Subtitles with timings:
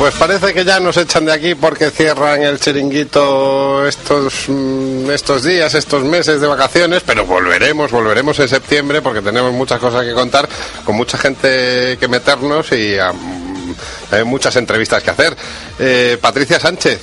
[0.00, 5.42] Pues parece que ya nos echan de aquí porque cierran el chiringuito estos, mm, estos
[5.44, 10.14] días, estos meses de vacaciones, pero volveremos, volveremos en septiembre porque tenemos muchas cosas que
[10.14, 10.48] contar,
[10.86, 15.36] con mucha gente que meternos y hay muchas entrevistas que hacer.
[15.78, 16.98] Eh, Patricia Sánchez.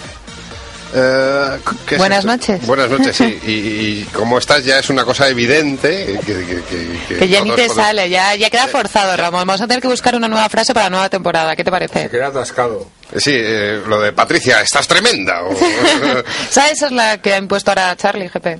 [0.95, 2.65] eh, ¿qué es Buenas noches.
[2.65, 3.39] Buenas noches, sí.
[3.45, 6.17] Y, y como estás ya es una cosa evidente.
[6.25, 9.45] Que, que- que- Que ya ni te podemos- sale, ya, ya queda forzado, Ramón.
[9.45, 11.55] Vamos a tener que buscar una nueva frase para la nueva temporada.
[11.57, 12.09] ¿Qué te parece?
[12.09, 12.87] Queda atascado.
[13.15, 15.43] Sí, eh, lo de Patricia, estás tremenda.
[15.43, 15.55] o-
[16.49, 16.73] ¿Sabes?
[16.73, 18.59] Esa es la que ha impuesto ahora Charlie, GP.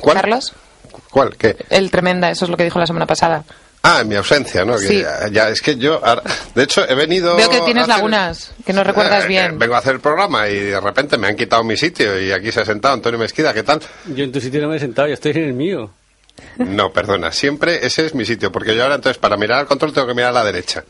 [0.00, 0.16] ¿Cuál?
[0.16, 0.52] ¿Carlos?
[1.10, 1.36] ¿Cuál?
[1.36, 1.56] ¿Qué?
[1.70, 3.44] El tremenda, eso es lo que dijo la semana pasada.
[3.84, 4.74] Ah, en mi ausencia, ¿no?
[4.78, 5.02] Que Sí.
[5.02, 6.22] ya, ya, es que yo, ahora-
[6.54, 7.34] de hecho, he venido.
[7.34, 9.58] Veo que tienes hacer- lagunas, que no recuerdas Eh, eh, bien.
[9.58, 12.52] vengo a hacer el programa y de repente me han quitado mi sitio y aquí
[12.52, 13.80] se ha sentado Antonio Mezquida, ¿qué tal?
[14.14, 15.92] Yo en tu sitio no me he sentado, yo estoy en el mío.
[16.58, 19.92] No, perdona, siempre ese es mi sitio, porque yo ahora entonces para mirar al control
[19.92, 20.84] tengo que mirar a la derecha.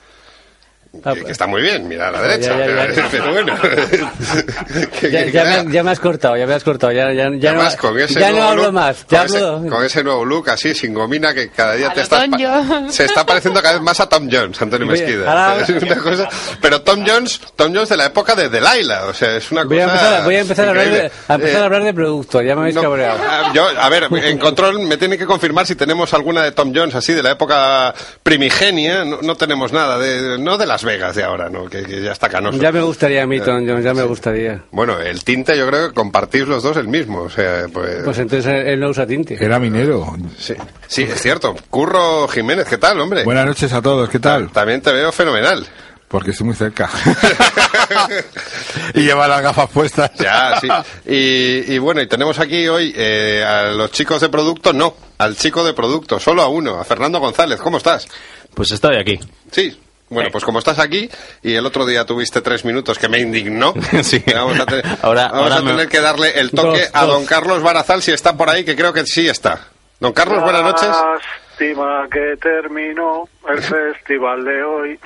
[1.05, 3.55] Ah, Que, que está muy bien, mirar a la Ya, derecha, ya, ya, pero, bueno.
[5.01, 7.77] Que- que- me, ya me has cortado, ya me has cortado, ya, ya, no, vas
[7.77, 9.71] con ese ya no hablo look, más, ya con, ese, hablo...
[9.71, 12.27] con ese nuevo look así, sin gomina, que cada día A te estás...
[12.91, 15.31] Se está pareciendo cada vez más a Tom Jones, Antonio Voy a- Mezquida.
[15.51, 16.29] ahora- Es una cosa-
[16.61, 19.81] pero Tom Jones, Tom Jones de la época de Delilah, o sea, es una Voy
[19.81, 21.85] a cosa empezar, a- voy a empezar, a hablar, de, a empezar Eh, a hablar
[21.85, 23.19] de producto, ya me habéis no, cabreado.
[23.29, 26.73] ah, yo, a ver, en control me tiene que confirmar si tenemos alguna de Tom
[26.75, 29.05] Jones así de la época primigenia.
[29.05, 32.13] No, no tenemos nada de, no de Las Vegas de ahora, no, que, que ya
[32.13, 32.59] está canoso.
[32.59, 34.63] Ya me gustaría a mí, Tom Jones, ya me gustaría.
[34.71, 38.19] Bueno, el tinte yo creo que compartís los dos el mismo, o sea, pues, Pues
[38.19, 39.37] entonces él él no usa tinte.
[39.43, 40.17] Era minero.
[40.39, 40.55] sí,
[40.87, 41.55] sí, es cierto.
[41.71, 43.25] Curro Jiménez, ¿qué tal, hombre?
[43.25, 44.51] Buenas noches a todos, ¿qué tal?
[44.51, 45.67] También te veo fenomenal.
[46.09, 46.91] Porque estoy muy cerca.
[48.95, 50.11] y lleva las gafas puestas.
[50.19, 50.69] Ya, sí.
[51.07, 55.37] Y, y bueno, y tenemos aquí hoy eh, a los chicos de producto, no, al
[55.37, 57.61] chico de producto, solo a uno, a Fernando González.
[57.61, 58.07] ¿Cómo estás?
[58.55, 59.19] Pues estoy aquí.
[59.51, 59.79] Sí.
[60.13, 61.09] Bueno, pues como estás aquí
[61.43, 64.23] y el otro día tuviste tres minutos que me indignó, Sí.
[64.35, 67.05] vamos a, tener, Ahora- vamos ahora a me- tener que darle el toque Dos, a
[67.05, 67.15] dos.
[67.15, 69.69] don Carlos Barazal si está por ahí, que creo que sí está.
[70.01, 70.89] Don Carlos, buenas noches.
[70.89, 74.99] Lástima que terminó el festival de hoy.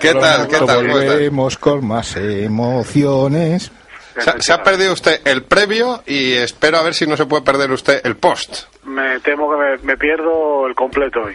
[0.00, 0.46] ¿Qué tal?
[0.48, 0.86] ¿Qué tal?
[0.86, 3.70] Volvemos con más emociones.
[4.18, 7.26] Se, ha- se ha perdido usted el previo y espero a ver si no se
[7.26, 8.64] puede perder usted el post.
[8.84, 11.34] Me temo que me, me pierdo el completo hoy.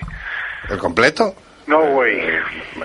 [0.69, 1.33] ¿El completo?
[1.67, 2.19] No, güey.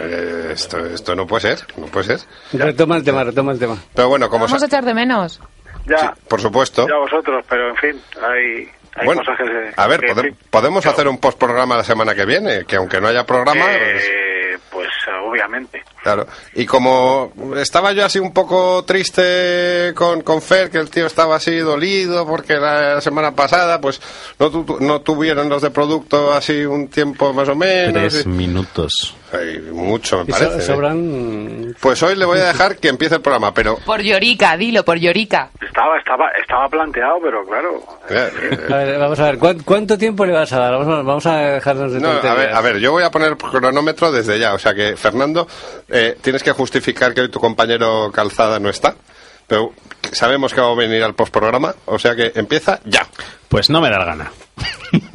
[0.01, 2.21] Eh, esto, esto no puede ser, no puede ser.
[2.53, 3.77] Retoma el tema, retoma el tema.
[3.95, 5.41] Pero bueno, como Vamos a echar de menos.
[5.87, 6.87] Ya, sí, por supuesto.
[6.89, 9.73] ya vosotros, pero en fin, hay, hay Bueno, cosas que se...
[9.81, 12.77] a ver, que, pode- podemos pero, hacer un post programa la semana que viene, que
[12.77, 14.89] aunque no haya programa, pues, eh, pues
[15.25, 15.83] obviamente.
[16.03, 16.27] Claro.
[16.55, 21.37] Y como estaba yo así un poco triste con, con Fer, que el tío estaba
[21.37, 24.01] así dolido porque la semana pasada, pues
[24.39, 28.13] no, tu- no tuvieron los de producto así un tiempo más o menos.
[28.13, 29.15] Tres y- minutos.
[29.31, 30.59] Ay, mucho, me Y parece.
[30.59, 30.63] ¿eh?
[30.63, 31.77] sobran...
[31.81, 34.97] Pues hoy le voy a dejar que empiece el programa, pero Por Llorica, dilo, por
[34.99, 35.51] Llorica.
[35.61, 37.85] Estaba, estaba, estaba planteado, pero claro.
[38.09, 40.73] A ver, vamos a ver, ¿cuán- ¿cuánto tiempo le vas a dar?
[40.73, 43.29] Vamos a, vamos a dejarnos de No, a ver, a ver, yo voy a poner
[43.33, 44.55] el cronómetro desde ya.
[44.55, 45.47] O sea que, Fernando,
[45.89, 48.95] eh, tienes que justificar que hoy tu compañero Calzada no está.
[49.47, 49.73] Pero
[50.13, 51.75] sabemos que va a venir al postprograma.
[51.87, 53.07] O sea que empieza ya.
[53.49, 54.31] Pues no me da la gana.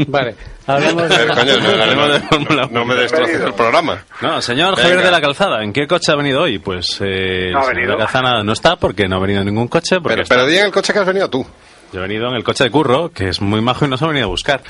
[0.07, 0.35] Vale,
[0.66, 4.03] hablamos Eh, coño, no, no, Hablemos no, de Fórmula no me destroces el programa.
[4.22, 4.81] No, señor Venga.
[4.83, 6.57] Javier de la Calzada, ¿en qué coche ha venido hoy?
[6.59, 7.91] Pues eh, No ha señor venido.
[7.94, 9.97] de la Calzada no está porque no ha venido en ningún coche.
[9.97, 11.45] Porque Pero, está- pero di en el coche que has venido tú.
[11.91, 14.07] Yo he venido en el coche de curro, que es muy majo y nos ha
[14.07, 14.63] venido a buscar.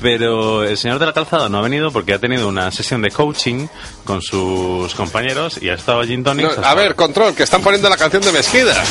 [0.00, 3.10] Pero el señor de la calzada no ha venido porque ha tenido una sesión de
[3.10, 3.66] coaching
[4.04, 7.88] con sus compañeros y ha estado allí en No, a ver, control, que están poniendo
[7.88, 8.74] la canción de Mesquida.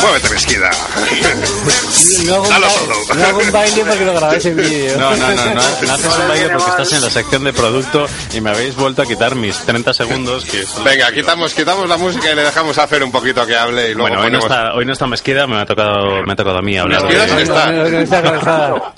[0.00, 0.70] Muévete, Mesquida.
[2.24, 2.66] No hago, Dalo
[3.16, 4.98] no hago un baile porque lo grabáis en vídeo.
[4.98, 8.06] No, no, no, no, no haces un baile porque estás en la sección de producto
[8.34, 10.44] y me habéis vuelto a quitar mis 30 segundos.
[10.44, 13.94] Que Venga, quitamos, quitamos la música y le dejamos hacer un poquito que hable y
[13.94, 14.44] luego Bueno, hoy no, ponemos...
[14.44, 17.26] está, hoy no está Mezquida, me ha tocado, me ha tocado a mí hablar Mezquida
[17.26, 17.42] de...
[17.42, 17.72] está.
[17.72, 18.94] No, no, no está calzada.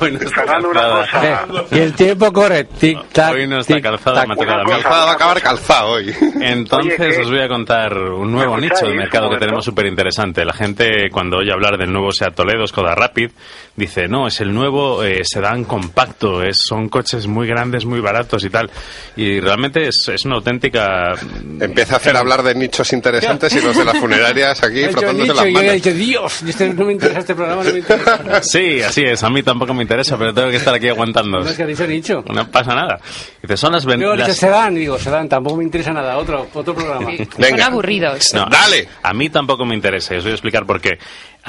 [0.00, 1.06] Hoy no está calzada.
[1.06, 1.26] cosa.
[1.26, 2.64] Eh, y el tiempo corre.
[2.64, 3.34] Tic, tac.
[3.34, 4.28] Hoy no está tic, calzada, tac.
[4.28, 4.70] me ha tocado a mí.
[4.70, 6.14] Calzada va a acabar calzado hoy.
[6.40, 10.44] Entonces os voy a contar un nuevo ¿Me nicho de mercado que tenemos súper interesante.
[10.44, 13.30] La gente cuando oye hablar del nuevo Seat Toledo, Skoda Rapid,
[13.76, 18.44] dice, no, es el nuevo eh, sedán compacto, es, son coches muy grandes, muy baratos
[18.44, 18.70] y tal.
[19.16, 21.12] Y realmente es, es una auténtica...
[21.60, 25.46] Empieza a hacer hablar de nichos interesantes y los de las funerarias aquí frotándose las
[25.46, 25.72] y yo he manos.
[25.74, 28.20] dicho, Dios, este no me interesa este programa, no me interesa.
[28.42, 31.40] Sí, así es, a mí tampoco me interesa, pero tengo que estar aquí aguantando.
[31.40, 32.24] No es que ha dicho Nicho.
[32.32, 33.00] No pasa nada.
[33.42, 33.84] Dice, son las...
[33.84, 37.10] ven- dice las- Sedán, digo, Sedán, tampoco me interesa nada, otro, otro programa.
[37.16, 37.66] Son Venga.
[37.66, 38.32] aburridos.
[38.34, 38.88] No, Dale.
[39.02, 40.98] A mí tampoco me interesa, y os voy a explicar por qué.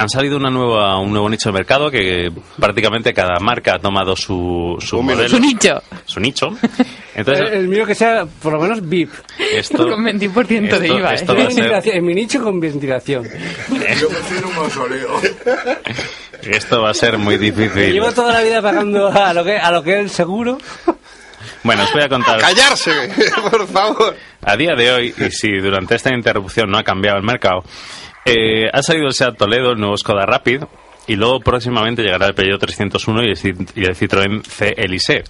[0.00, 2.30] Han salido una nueva, un nuevo nicho de mercado que
[2.60, 5.28] prácticamente cada marca ha tomado su, su Un modelo.
[5.28, 5.82] Su nicho.
[6.04, 6.46] Su nicho.
[6.46, 6.78] el,
[7.16, 9.10] Entonces, el mío que sea, por lo menos, VIP.
[9.52, 9.88] esto...
[9.88, 11.14] Con 21% de esto- IVA, ¿eh?
[11.16, 13.28] esto va a ser- Ventilación, en mi nicho con ventilación.
[16.42, 17.92] Esto va a ser muy difícil.
[17.92, 20.58] Llevo toda la vida pagando a lo que, a lo que es el seguro.
[21.62, 22.40] Bueno, os voy a contar.
[22.40, 22.92] ¡Callarse!
[23.50, 24.16] Por favor.
[24.42, 27.64] A día de hoy, y si durante esta interrupción no ha cambiado el mercado,
[28.28, 30.62] eh, ha salido el Seat Toledo, el nuevo Skoda Rapid,
[31.06, 35.24] y luego próximamente llegará el Peugeot 301 y el, Cit- y el Citroën C Elise.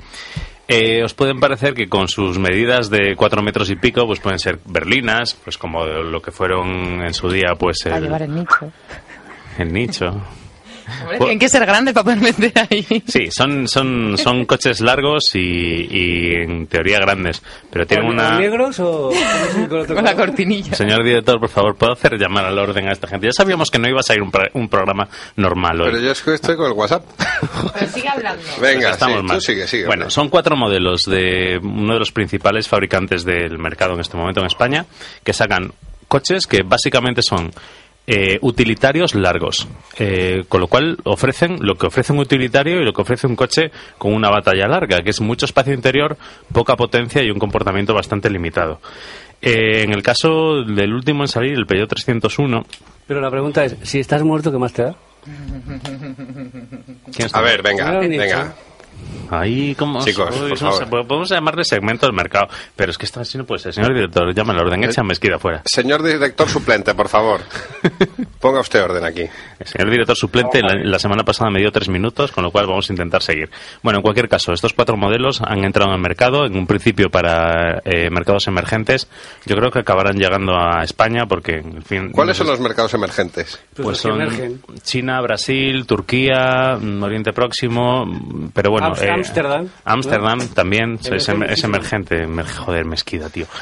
[0.67, 4.39] Eh, os pueden parecer que con sus medidas de 4 metros y pico, pues pueden
[4.39, 8.35] ser berlinas, pues como lo que fueron en su día, pues Para llevar el, el
[8.37, 8.73] nicho.
[9.59, 10.23] el nicho.
[11.03, 12.87] Hombre, tienen que ser grandes para poder meter ahí.
[13.07, 18.39] Sí, son, son, son coches largos y, y en teoría grandes, pero tienen ¿Con una...
[18.39, 19.11] negros o
[19.69, 20.75] con, la cortinilla.
[20.75, 23.27] Señor director, por favor, ¿puedo hacer llamar al orden a esta gente?
[23.27, 25.91] Ya sabíamos que no iba a salir un, pro- un programa normal hoy.
[25.93, 27.05] Pero yo es que estoy con el WhatsApp.
[27.75, 28.43] Pero sigue hablando.
[28.61, 29.37] Venga, Pues estamos sí, mal.
[29.37, 29.87] tú sigue, sigue.
[29.87, 34.41] Bueno, son cuatro modelos de uno de los principales fabricantes del mercado en este momento
[34.41, 34.87] en España
[35.25, 35.73] que sacan
[36.09, 37.51] coches que básicamente son
[38.11, 39.69] eh, utilitarios largos,
[39.99, 43.37] eh, con lo cual ofrecen lo que ofrece un utilitario y lo que ofrece un
[43.37, 46.17] coche con una batalla larga, que es mucho espacio interior,
[46.51, 48.81] poca potencia y un comportamiento bastante limitado.
[49.43, 52.65] Eh, en el caso del último en salir, el Peugeot 301,
[53.07, 54.97] Pero la pregunta es, si estás muerto, ¿qué más te da?
[57.35, 58.55] A ver, venga, venga.
[59.31, 60.35] Ahí, como Chicos,
[60.89, 63.75] podemos llamarle segmento del mercado, pero es que esto así no puede ser.
[63.75, 65.63] Señor director, llama al orden, echa mezquida fuera.
[65.67, 67.41] Señor director suplente, por favor.
[68.41, 69.23] Ponga usted orden aquí.
[69.59, 72.67] El señor director suplente la, la semana pasada me dio tres minutos, con lo cual
[72.69, 73.51] vamos a intentar seguir.
[73.83, 77.11] Bueno, en cualquier caso, estos cuatro modelos han entrado en el mercado, en un principio
[77.11, 79.09] para eh, mercados emergentes.
[79.45, 82.11] Yo creo que acabarán llegando a España porque, en fin...
[82.13, 83.61] ¿Cuáles son no los mercados emergentes?
[83.75, 84.61] Pues, Pues son emergen.
[84.83, 88.95] China, Brasil, Turquía, mm, Oriente Próximo, mm, pero bueno...
[88.95, 89.69] Ams- Ámsterdam.
[89.85, 91.65] Ámsterdam también es, es Emergente.
[91.67, 92.25] emergente.
[92.25, 93.47] emer- Joder, mezquida, tío.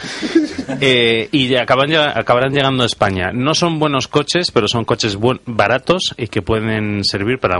[0.80, 3.30] Eh, y acaban, acabarán llegando a España.
[3.32, 7.58] No son buenos coches, pero son coches buen- baratos y que pueden servir para,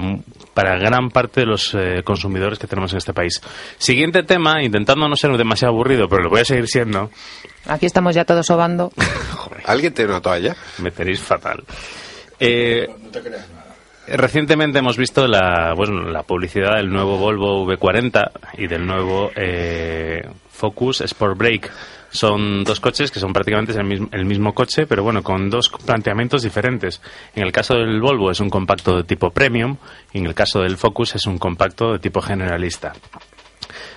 [0.54, 3.40] para gran parte de los eh, consumidores que tenemos en este país.
[3.78, 7.10] Siguiente tema, intentando no ser demasiado aburrido, pero lo voy a seguir siendo.
[7.66, 8.92] Aquí estamos ya todos sobando.
[9.66, 10.54] ¿Alguien tiene una toalla?
[10.78, 11.62] Me tenéis fatal.
[12.38, 12.86] Eh,
[14.08, 20.22] Recientemente hemos visto la, bueno, la publicidad del nuevo Volvo V40 y del nuevo eh,
[20.48, 21.72] Focus Sport Break.
[22.16, 25.68] Son dos coches que son prácticamente el mismo, el mismo coche, pero bueno, con dos
[25.68, 27.00] planteamientos diferentes.
[27.34, 29.76] En el caso del Volvo es un compacto de tipo premium
[30.12, 32.94] y en el caso del Focus es un compacto de tipo generalista.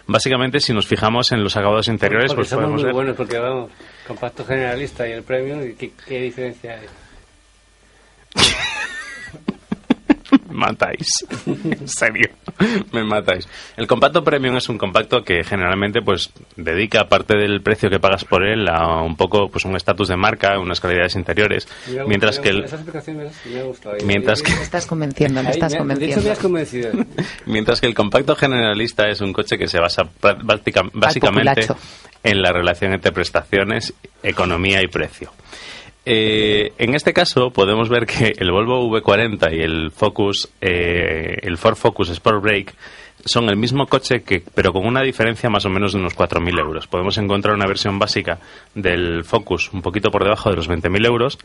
[0.08, 2.94] Básicamente, si nos fijamos en los acabados interiores, Porque pues somos podemos muy ver...
[2.94, 3.72] buenos, porque vamos,
[4.08, 6.88] compacto generalista y el premium, ¿y ¿qué, qué diferencia hay?
[10.60, 11.08] Me matáis.
[11.46, 12.30] en serio,
[12.92, 13.48] me matáis.
[13.78, 18.26] El compacto premium es un compacto que generalmente pues dedica parte del precio que pagas
[18.26, 22.04] por él a un poco pues un estatus de marca, unas calidades interiores, Me ha
[22.06, 23.96] mientras que el me gustado.
[24.06, 27.06] Mientras que- Me estás convenciendo, me estás convenciendo.
[27.46, 30.04] mientras que el compacto generalista es un coche que se basa
[30.94, 31.68] básicamente
[32.24, 35.32] en la relación entre prestaciones, economía y precio.
[36.12, 41.60] Eh, en este caso podemos ver que el Volvo V40 y el Focus, eh, el
[41.60, 42.74] Ford Focus Sport Break
[43.26, 46.60] son el mismo coche, que, pero con una diferencia más o menos de unos 4.000
[46.60, 46.88] euros.
[46.88, 48.40] Podemos encontrar una versión básica
[48.74, 51.38] del Focus un poquito por debajo de los 20.000 euros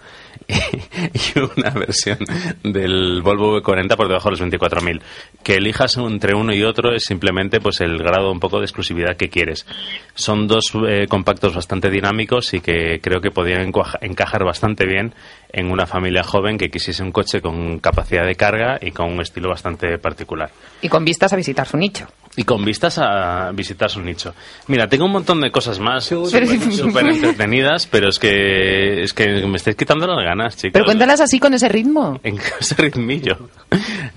[0.48, 2.18] y una versión
[2.62, 5.00] del Volvo V40 por debajo de los 24.000.
[5.42, 9.16] Que elijas entre uno y otro es simplemente pues el grado un poco de exclusividad
[9.16, 9.66] que quieres.
[10.14, 15.14] Son dos eh, compactos bastante dinámicos y que creo que podrían encajar bastante bien
[15.52, 19.20] en una familia joven que quisiese un coche con capacidad de carga y con un
[19.20, 20.50] estilo bastante particular.
[20.82, 22.06] Y con vistas a visitar su nicho.
[22.36, 24.34] Y con vistas a visitar su nicho.
[24.66, 26.42] Mira, tengo un montón de cosas más súper
[27.08, 30.72] entretenidas, pero es que es que me estáis quitando las ganas, chicos.
[30.72, 32.18] Pero cuéntalas así con ese ritmo.
[32.24, 33.50] En ese ritmillo.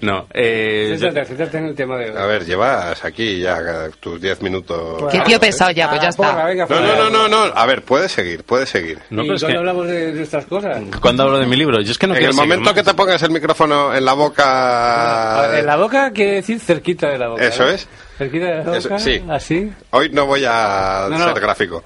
[0.01, 2.17] No, eh, Céntrate, céntrate en el tema de hoy.
[2.17, 3.59] A ver, llevas aquí ya
[3.99, 5.03] tus 10 minutos.
[5.11, 6.45] Qué tío pesado ya, pues ya Ah, porra, está.
[6.45, 7.53] venga, No, no, no, no, no.
[7.55, 8.97] A ver, puedes seguir, puedes seguir.
[9.11, 10.81] no, ¿Y pero es cuando que hablamos de nuestras cosas?
[11.01, 12.83] cuando hablo de mi libro, yo es que no en quiero el seguir momento que
[12.83, 15.59] te pongas el micrófono en la boca.
[15.59, 17.43] En la boca quiere decir cerquita de la boca.
[17.45, 17.69] Eso ¿no?
[17.69, 17.87] es.
[18.17, 19.23] Cerquita de la boca, Eso, sí.
[19.29, 19.71] así.
[19.91, 21.25] Hoy no voy a No, no.
[21.33, 21.83] ser gráfico.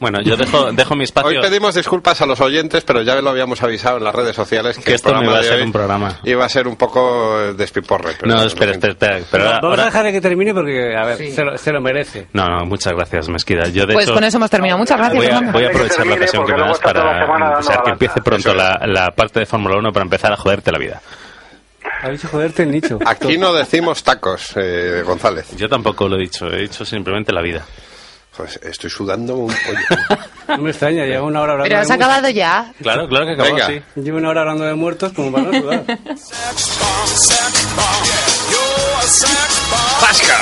[0.00, 1.40] Bueno, yo dejo, dejo mi espacio.
[1.40, 4.76] Hoy pedimos disculpas a los oyentes, pero ya lo habíamos avisado en las redes sociales
[4.76, 6.18] que, Que el esto no iba a ser un programa.
[6.24, 8.14] Iba a ser un poco despiporre.
[8.20, 9.20] pero No, espera, espera, espera.
[9.30, 11.30] Pero ahora- Vamos a dejar de que termine porque, a ver, Sí.
[11.30, 12.26] se, lo, se lo merece.
[12.32, 13.68] No, no, muchas gracias, Mezquida.
[13.68, 14.78] Yo, de Pues hecho, con eso hemos terminado.
[14.78, 17.82] Muchas gracias, voy a, voy a aprovechar la ocasión que me das para dando desear
[17.84, 21.00] que empiece pronto la, la parte de Fórmula 1 para empezar a joderte la vida.
[22.04, 22.98] Ha dicho joderte el nicho.
[23.06, 25.46] Aquí no decimos tacos, eh, González.
[25.56, 27.64] Yo tampoco lo he dicho, he dicho simplemente la vida.
[28.36, 30.20] Pues estoy sudando un pollo.
[30.48, 32.06] No me extraña, lleva una hora hablando Pero de has muertos.
[32.06, 32.72] acabado ya.
[32.82, 33.66] Claro, claro que acabó Venga.
[33.66, 33.82] así.
[33.96, 35.84] Lleva una hora hablando de muertos como para no sudar.
[40.00, 40.36] ¡Pasca!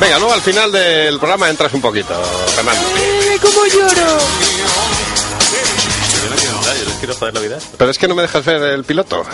[0.00, 2.14] Venga, luego al final del programa entras un poquito,
[2.54, 2.80] Fernando.
[3.42, 4.18] ¡Cómo lloro!
[7.76, 9.24] Pero es que no me dejas ver el piloto.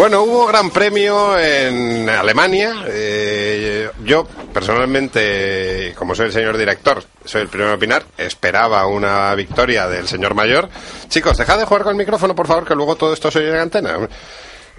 [0.00, 2.84] Bueno, hubo gran premio en Alemania.
[2.86, 9.34] Eh, yo, personalmente, como soy el señor director, soy el primero en opinar, esperaba una
[9.34, 10.70] victoria del señor mayor.
[11.08, 13.50] Chicos, dejad de jugar con el micrófono, por favor, que luego todo esto se oye
[13.50, 14.08] en antena.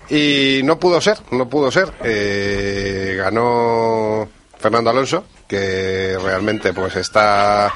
[0.10, 1.94] Y no pudo ser, no pudo ser.
[2.04, 4.28] Eh, ganó
[4.62, 7.74] Fernando Alonso, que realmente pues está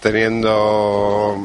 [0.00, 1.36] teniendo,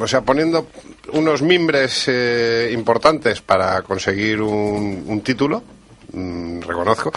[0.00, 0.66] o sea, poniendo
[1.12, 5.62] unos mimbres eh, importantes para conseguir un, un título.
[6.14, 7.10] Mm, reconozco,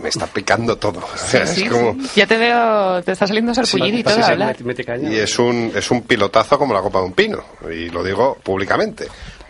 [0.00, 1.02] me está picando todo.
[1.46, 2.10] Sí, como- sí.
[2.16, 4.48] Ya te veo, te está saliendo sarpullido y todo Pasa a que hablar.
[4.48, 5.12] mete- mete caña.
[5.12, 8.38] y es un, es un pilotazo como la copa de un pino, y lo digo
[8.42, 9.06] públicamente.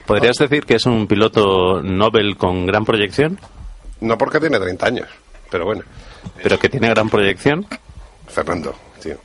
[0.06, 3.38] ¿Podrías decir que es un piloto Nobel con gran proyección?
[4.00, 5.08] No porque tiene 30 años,
[5.48, 5.82] pero bueno.
[6.42, 7.66] Pero que tiene gran proyección.
[8.28, 9.18] Fernando, tío.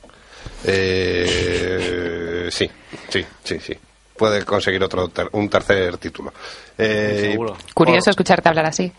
[0.64, 2.70] Eh, sí,
[3.08, 3.76] sí, sí, sí.
[4.16, 6.32] Puede conseguir otro ter- un tercer título.
[6.76, 7.56] Eh, Seguro.
[7.74, 8.92] Curioso escucharte hablar así.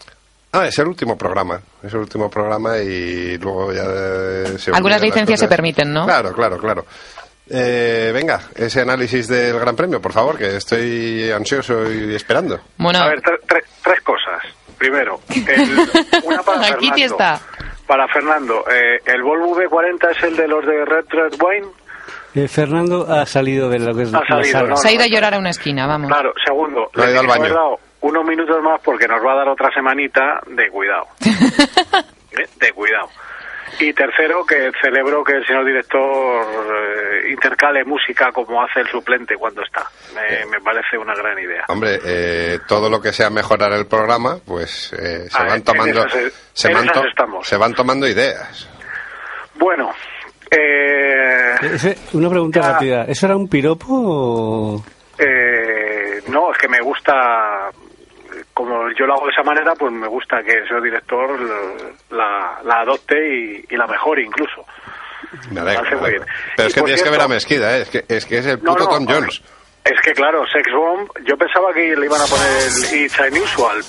[0.53, 1.61] Ah, es el último programa.
[1.83, 6.05] Es el último programa y luego ya eh, se Algunas licencias se permiten, ¿no?
[6.05, 6.85] Claro, claro, claro.
[7.49, 12.61] Eh, venga, ese análisis del Gran Premio, por favor, que estoy ansioso y esperando.
[12.77, 14.41] Bueno, A ver, tre- tre- tres cosas.
[14.77, 15.89] Primero, el-
[16.23, 17.05] una para Aquí Fernando.
[17.05, 17.41] está.
[17.89, 21.67] Para Fernando, eh, ¿el Volvo V40 es el de los de Red Red Wine?
[22.35, 25.07] Eh, Fernando ha salido de lo que es Ha la salido, se ha ido a
[25.07, 26.07] llorar a una esquina, vamos.
[26.07, 27.49] Claro, segundo, le ido al baño.
[27.51, 31.05] dado unos minutos más porque nos va a dar otra semanita de cuidado.
[31.25, 32.45] ¿Eh?
[32.59, 33.09] De cuidado.
[33.81, 36.45] Y tercero, que celebro que el señor director
[36.75, 39.85] eh, intercale música como hace el suplente cuando está.
[40.13, 41.63] Me, me parece una gran idea.
[41.69, 46.05] Hombre, eh, todo lo que sea mejorar el programa, pues eh, se Ah, van tomando,
[46.05, 47.47] esas- se van, esas to- estamos.
[47.47, 48.67] se van tomando ideas.
[49.55, 49.91] Bueno,
[50.51, 52.71] eh, Ese- una pregunta Ya.
[52.73, 53.05] rápida.
[53.05, 54.83] ¿Eso era un piropo o...?
[55.17, 57.69] eh, no, es que me gusta,
[58.59, 61.29] como yo lo hago de esa manera, pues me gusta que el señor director
[62.09, 64.65] la, la adopte y, y la mejore incluso.
[65.51, 65.83] Me alegro.
[66.01, 66.25] Me alegro.
[66.57, 67.81] Pero Y es que tienes que cierto- ver a Mesquida, ¿eh?
[67.83, 69.41] es, que, es que es el No, puto no, Tom Jones.
[69.85, 73.81] Es que claro, Sex Bomb, yo pensaba que le iban a poner el It's Unusual,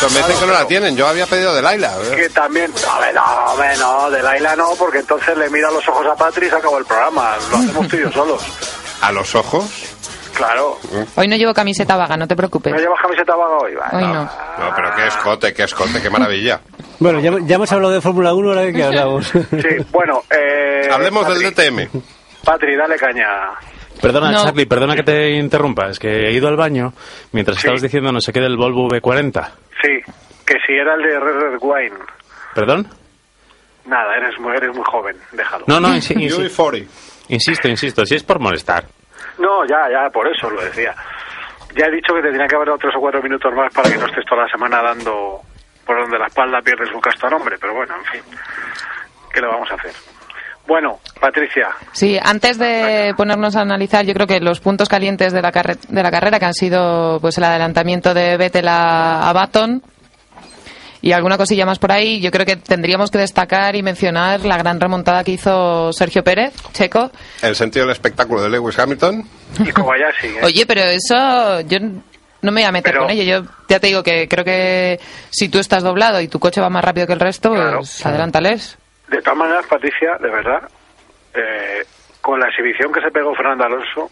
[0.00, 1.90] Pero me dicen que no la tienen, yo había pedido de Laila.
[2.14, 6.14] que también, no, no, no, de Laila no, porque entonces le mira los ojos a
[6.14, 8.42] Patri y se acabó el programa, lo hacemos tú y yo solos.
[9.00, 9.93] A los ojos.
[10.34, 10.78] Claro,
[11.16, 12.72] Hoy no llevo camiseta vaga, no te preocupes.
[12.72, 13.74] ¿no llevas camiseta vaga hoy?
[13.74, 14.14] Va, Hoy no.
[14.14, 14.22] no.
[14.24, 16.60] No, pero qué escote, qué escote, qué maravilla.
[16.98, 19.26] Bueno, ya, ya hemos hablado de Fórmula 1, ahora de qué hablamos.
[19.50, 21.88] Sí, bueno, eh, Hablemos del Patri, DTM.
[22.44, 23.26] Patri, dale caña.
[24.02, 24.42] Perdona, No.
[24.44, 25.88] Charlie, perdona que te interrumpa.
[25.88, 26.92] Es que he ido al baño
[27.32, 27.60] mientras Sí.
[27.60, 29.50] estabas diciendo no sé qué del Volvo V40.
[29.82, 30.12] Sí,
[30.44, 31.96] que si era el de Red Red Wine.
[32.54, 32.88] ¿Perdón?
[33.86, 35.64] Nada, eres muy, eres muy joven, déjalo.
[35.68, 36.86] No, no, insi- insi- UB40.
[37.28, 38.04] insisto, insisto.
[38.04, 38.84] Si es por molestar.
[39.38, 40.94] No, ya, ya, por eso lo decía.
[41.76, 43.90] Ya he dicho que te tenía que haber dado tres o cuatro minutos más para
[43.90, 45.40] que no estés toda la semana dando
[45.84, 48.20] por donde la espalda pierdes un casto nombre, pero bueno, en fin,
[49.32, 49.92] ¿qué le vamos a hacer?
[50.66, 55.42] Bueno, Patricia, Sí, antes de ponernos a analizar, yo creo que los puntos calientes de
[55.42, 59.32] la, carre- de la carrera, que han sido pues el adelantamiento de Vettel a, a
[59.34, 59.82] Baton
[61.06, 64.56] y alguna cosilla más por ahí, yo creo que tendríamos que destacar y mencionar la
[64.56, 67.10] gran remontada que hizo Sergio Pérez, checo.
[67.42, 69.22] El sentido del espectáculo de Lewis Hamilton.
[69.58, 70.40] y Kobayashi, ¿eh?
[70.44, 73.22] Oye, pero eso yo no me voy a meter Pero- con ello.
[73.42, 76.70] Yo ya te digo que creo que si tú estás doblado y tu coche va
[76.70, 77.78] más rápido que el resto, Claro.
[77.80, 78.78] pues adelántales.
[79.08, 80.66] De todas maneras, Patricia, de verdad,
[81.34, 81.84] eh,
[82.22, 84.10] con la exhibición que se pegó Fernando Alonso,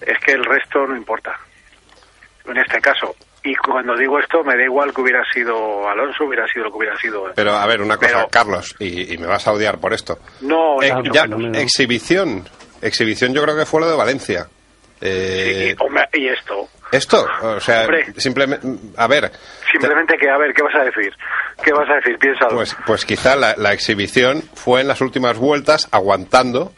[0.00, 1.38] es que el resto no importa.
[2.44, 3.14] En este caso.
[3.44, 6.78] Y cuando digo esto, me da igual que hubiera sido Alonso, hubiera sido lo que
[6.78, 7.24] hubiera sido.
[7.34, 10.18] Pero a ver, una cosa, Pero- Carlos, y, y me vas a odiar por esto.
[10.42, 11.58] No, Eh, no, no, ya, no, no.
[11.58, 12.48] exhibición.
[12.80, 14.46] Exhibición yo creo que fue lo de Valencia.
[15.00, 15.74] Eh,
[16.12, 16.68] Y, esto.
[16.92, 18.12] esto, o sea, Hombre.
[18.18, 18.64] simplemente,
[18.96, 19.32] a ver,
[19.72, 21.12] Simplemente que, a ver, ¿qué vas a decir?
[21.64, 22.18] ¿Qué vas a decir?
[22.18, 22.54] Piénsalo.
[22.54, 26.72] pues, pues quizá la, la exhibición fue en las últimas vueltas aguantando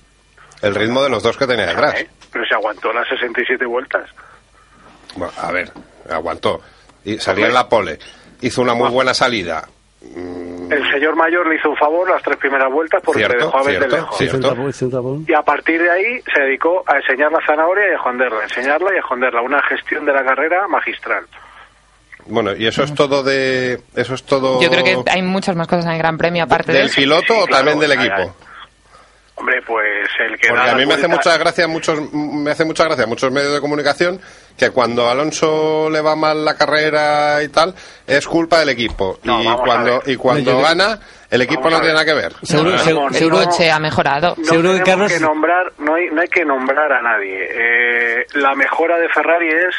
[0.62, 2.00] el ritmo de los dos que tenía detrás.
[2.00, 2.08] ¿Eh?
[2.32, 4.08] Pero se aguantó las 67 vueltas.
[5.16, 5.70] Bueno, a ver,
[6.10, 6.60] aguantó.
[7.04, 7.98] Y salía en la pole,
[8.40, 9.68] hizo una muy buena salida.
[10.02, 13.58] El señor mayor le hizo un favor las tres primeras vueltas porque le Cierto, dejó
[13.58, 13.96] a Vettel cierto,
[14.54, 14.76] lejos.
[14.76, 15.18] cierto.
[15.26, 18.44] Y a partir de ahí se dedicó a enseñar la zanahoria y a esconderla, a
[18.44, 19.42] enseñarla y a esconderla.
[19.42, 21.24] Una gestión de la carrera magistral.
[22.26, 24.60] Bueno, y eso es todo de, eso es todo.
[24.62, 26.96] Yo creo que hay muchas más cosas en el Gran Premio aparte de del eso.
[26.96, 28.36] piloto Sí, o también claro, del equipo.
[29.36, 32.50] Hombre, pues el que Porque da a mí me hace vueltas- mucha gracia muchos me
[32.50, 34.20] hace mucha gracia muchos medios de comunicación
[34.56, 37.74] que cuando a Alonso le va mal la carrera y tal
[38.06, 40.98] es culpa del equipo No, y cuando y cuando gana
[41.30, 42.32] el equipo no tiene nada que ver.
[42.44, 44.34] Seguro, No, seguro- no, El seguro- coche ha mejorado.
[44.38, 47.48] No Seguro que Carlos- que nombrar, no hay, no hay que nombrar a nadie.
[47.50, 49.74] Eh, la mejora de Ferrari es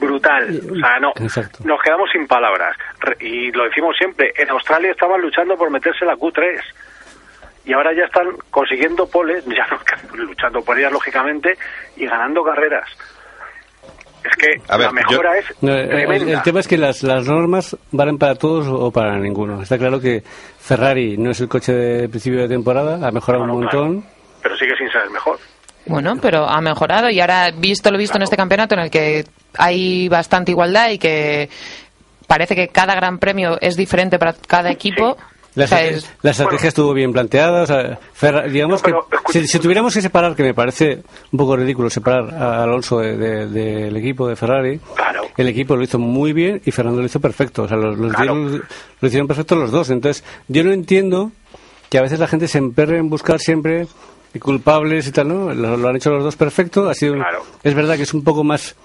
[0.00, 0.60] brutal.
[0.70, 1.58] O sea, no, Exacto.
[1.64, 2.76] nos quedamos sin palabras.
[3.18, 6.60] Y lo decimos siempre, en Australia estaban luchando por meterse la Q3.
[7.64, 9.78] Y ahora ya están consiguiendo poles, ya no
[10.16, 11.58] luchando por ellas lógicamente,
[11.96, 12.88] y ganando carreras.
[14.30, 16.32] Es que A ver, la mejora yo- es No, el, tremenda.
[16.32, 19.62] el tema es que las, las normas valen para todos o para ninguno.
[19.62, 20.22] Está claro que
[20.58, 23.84] Ferrari no es el coche de principio de temporada, ha mejorado No, no, un claro.
[23.84, 24.04] montón.
[24.42, 25.38] Pero sigue sin ser el mejor.
[25.86, 29.24] Bueno, pero ha mejorado y ahora visto lo visto en este campeonato en el que
[29.56, 31.48] hay bastante igualdad y que
[32.26, 35.16] parece que cada gran premio es diferente para cada equipo.
[35.58, 37.62] La, O sea, estrategia- es- la estrategia estuvo bien planteada.
[37.62, 40.54] O sea, Ferra- digamos No, pero, que escucha- si, si tuviéramos que separar, que me
[40.54, 45.22] parece un poco ridículo separar a Alonso de- de- del equipo de Ferrari, Claro.
[45.36, 47.64] el equipo lo hizo muy bien y Fernando lo hizo perfecto.
[47.64, 48.06] O sea, Claro.
[48.08, 48.62] hicieron,
[49.00, 49.90] lo hicieron perfecto los dos.
[49.90, 51.32] Entonces, yo no entiendo
[51.90, 53.86] que a veces la gente se emperre en buscar siempre
[54.40, 55.52] culpables y tal, ¿no?
[55.54, 56.88] Lo, lo han hecho los dos perfecto.
[56.88, 57.42] Ha sido, Claro.
[57.64, 58.76] es verdad que es un poco más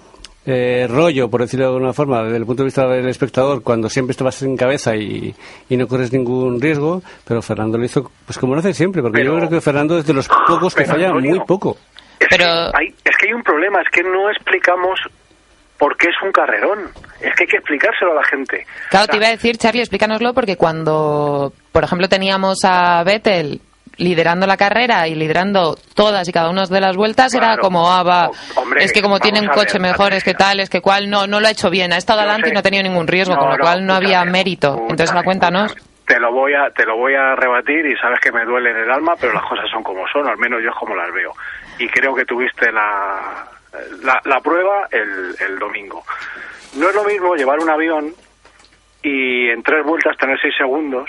[0.46, 3.88] eh, rollo, por decirlo de alguna forma, desde el punto de vista del espectador, cuando
[3.88, 5.34] siempre estabas en cabeza y,
[5.68, 9.18] y no corres ningún riesgo, pero Fernando lo hizo pues como lo hace siempre, porque
[9.18, 11.76] Pero- yo creo que Fernando es de los pocos que falla Antonio, muy poco.
[12.20, 15.00] Es, Pero- que hay, es que hay un problema, es que no explicamos
[15.78, 16.78] por qué es un carrerón.
[17.20, 18.64] Es que hay que explicárselo a la gente.
[18.90, 23.02] Claro, O sea, te iba a decir, Charlie, explícanoslo, porque cuando, por ejemplo, teníamos a
[23.02, 23.60] Vettel
[23.96, 28.02] liderando la carrera y liderando todas y cada una de las vueltas, era como, ah,
[28.02, 30.80] va, hombre, es que como tiene un coche ver, mejor, es que tal, es que
[30.80, 32.50] cual, no, no lo ha hecho bien, ha estado adelante sé.
[32.50, 34.76] y no ha tenido ningún riesgo, No, con lo cual no había mérito.
[34.88, 35.72] Entonces, cuéntanos.
[35.72, 35.94] escúchame.
[36.06, 38.76] Te lo voy a te lo voy a rebatir y sabes que me duele en
[38.76, 41.32] el alma, pero las cosas son como son, al menos yo es como las veo.
[41.78, 43.48] Y creo que tuviste la
[44.02, 46.04] la, la prueba el, el domingo.
[46.76, 48.12] No es lo mismo llevar un avión
[49.02, 51.08] y en tres vueltas tener seis segundos,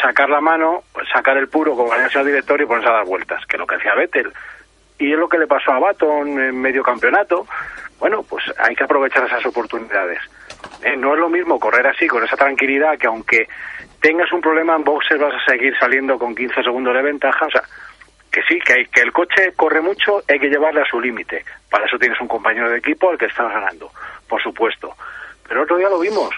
[0.00, 3.44] sacar la mano, sacar el puro como vaya al director y ponerse a dar vueltas,
[3.46, 4.32] que es lo que hacía Vettel.
[4.98, 7.46] Y es lo que le pasó a Baton en medio campeonato.
[7.98, 10.20] Bueno, pues hay que aprovechar esas oportunidades.
[10.82, 13.48] Eh, no es lo mismo correr así, con esa tranquilidad, que aunque
[14.00, 17.46] tengas un problema en boxes vas a seguir saliendo con 15 segundos de ventaja.
[17.46, 17.62] O sea,
[18.30, 21.44] que sí, que, hay, que el coche corre mucho, hay que llevarle a su límite.
[21.70, 23.90] Para eso tienes un compañero de equipo al que estás ganando,
[24.28, 24.94] por supuesto.
[25.48, 26.34] Pero otro día lo vimos.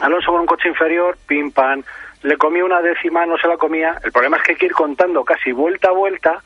[0.00, 1.82] Alonso con un coche inferior, pim pam,
[2.24, 3.98] le comía una décima, no se la comía.
[4.04, 6.42] El problema es que hay que ir contando casi vuelta a vuelta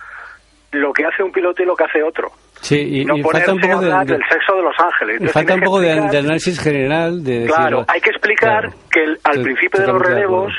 [0.73, 2.31] lo que hace un piloto y lo que hace otro.
[2.61, 5.15] Sí, y, no y falta un poco de, de- del sexo de los ángeles.
[5.15, 8.77] Entonces falta un poco de, explicar- de análisis general de Claro, hay que explicar claro.
[8.91, 10.53] que el- al principio de los relevos.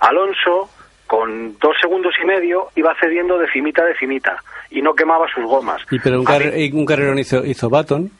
[0.00, 0.68] Alonso,
[1.06, 4.36] con dos segundos y medio, iba cediendo de cimita a de cimita
[4.70, 5.80] y no quemaba sus gomas.
[5.90, 8.10] Y pero un, car- mí- y un carrerón hizo, hizo Baton,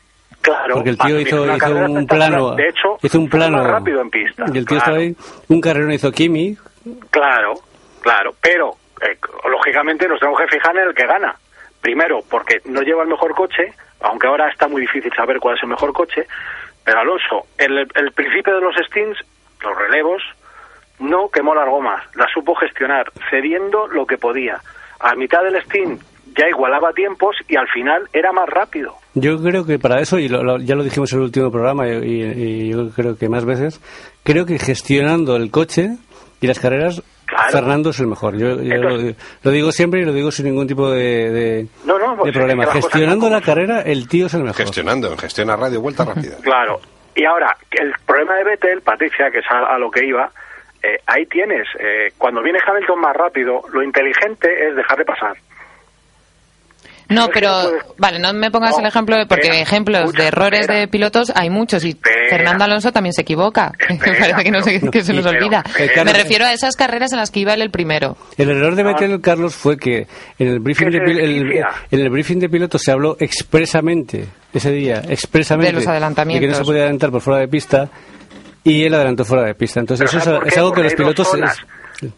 [0.41, 4.09] claro, porque el tío hizo, hizo un plano, De hecho, hizo un plano rápido en
[4.09, 4.45] pista.
[4.53, 5.15] Y el tío claro, estaba ahí,
[5.47, 6.57] un carrerón hizo Kimi,
[7.09, 7.55] Claro,
[8.01, 9.17] claro, pero eh,
[9.49, 11.35] lógicamente nos tenemos que fijar en el que gana.
[11.81, 15.63] Primero, porque no lleva el mejor coche, aunque ahora está muy difícil saber cuál es
[15.63, 16.27] el mejor coche,
[16.83, 19.19] pero Alonso, el, el principio de los stints,
[19.61, 20.21] los relevos,
[20.99, 24.59] no quemó las gomas, las supo gestionar, cediendo lo que podía.
[24.99, 26.01] A mitad del stint
[26.37, 28.95] ya igualaba tiempos y al final era más rápido.
[29.13, 31.87] Yo creo que para eso, y lo- lo- ya lo dijimos en el último programa,
[31.87, 32.23] y, y-
[32.67, 33.79] y yo creo que más veces,
[34.23, 35.89] creo que gestionando el coche
[36.41, 37.51] y las carreras, Claro.
[37.51, 38.35] Fernando es el mejor.
[38.37, 41.67] Yo, yo lo, Entonces- lo digo siempre y lo digo sin ningún tipo de, de,
[41.85, 42.65] No, no, pues de problema.
[42.65, 44.55] Gestionando la carrera, el tío es el mejor.
[44.57, 46.37] Gestionando, gestiona radio, vuelta rápida.
[46.41, 46.79] Claro.
[47.15, 50.31] Y ahora, el problema de Vettel, Patricia, que es a, a lo que iba,
[50.81, 55.35] eh, ahí tienes, eh, cuando viene Hamilton más rápido, lo inteligente es dejarle pasar.
[57.09, 59.99] No, Es que pero vale, no me pongas No, el ejemplo, de- porque espera, ejemplos
[60.01, 60.79] escucha, de errores espera.
[60.79, 62.15] de pilotos hay muchos y Espera.
[62.29, 63.71] Fernando Alonso también se equivoca.
[63.89, 65.63] Espera, Parece que, no se, pero- que se nos pero- olvida.
[65.77, 66.03] espera.
[66.03, 68.15] Me refiero a esas carreras en las que iba él el primero.
[68.37, 68.83] El error de.
[68.83, 70.05] Vettel, Carlos, fue que
[70.37, 75.01] en el briefing, de, el- en el briefing de pilotos se habló expresamente, ese día,
[75.09, 76.41] expresamente, De los adelantamientos.
[76.45, 77.89] que no se podía adelantar por fuera de pista
[78.63, 79.79] y él adelantó fuera de pista.
[79.79, 81.27] Entonces, Pero eso ¿sabes es, es algo que los pilotos...
[81.27, 81.57] zonas.
[81.57, 81.65] es-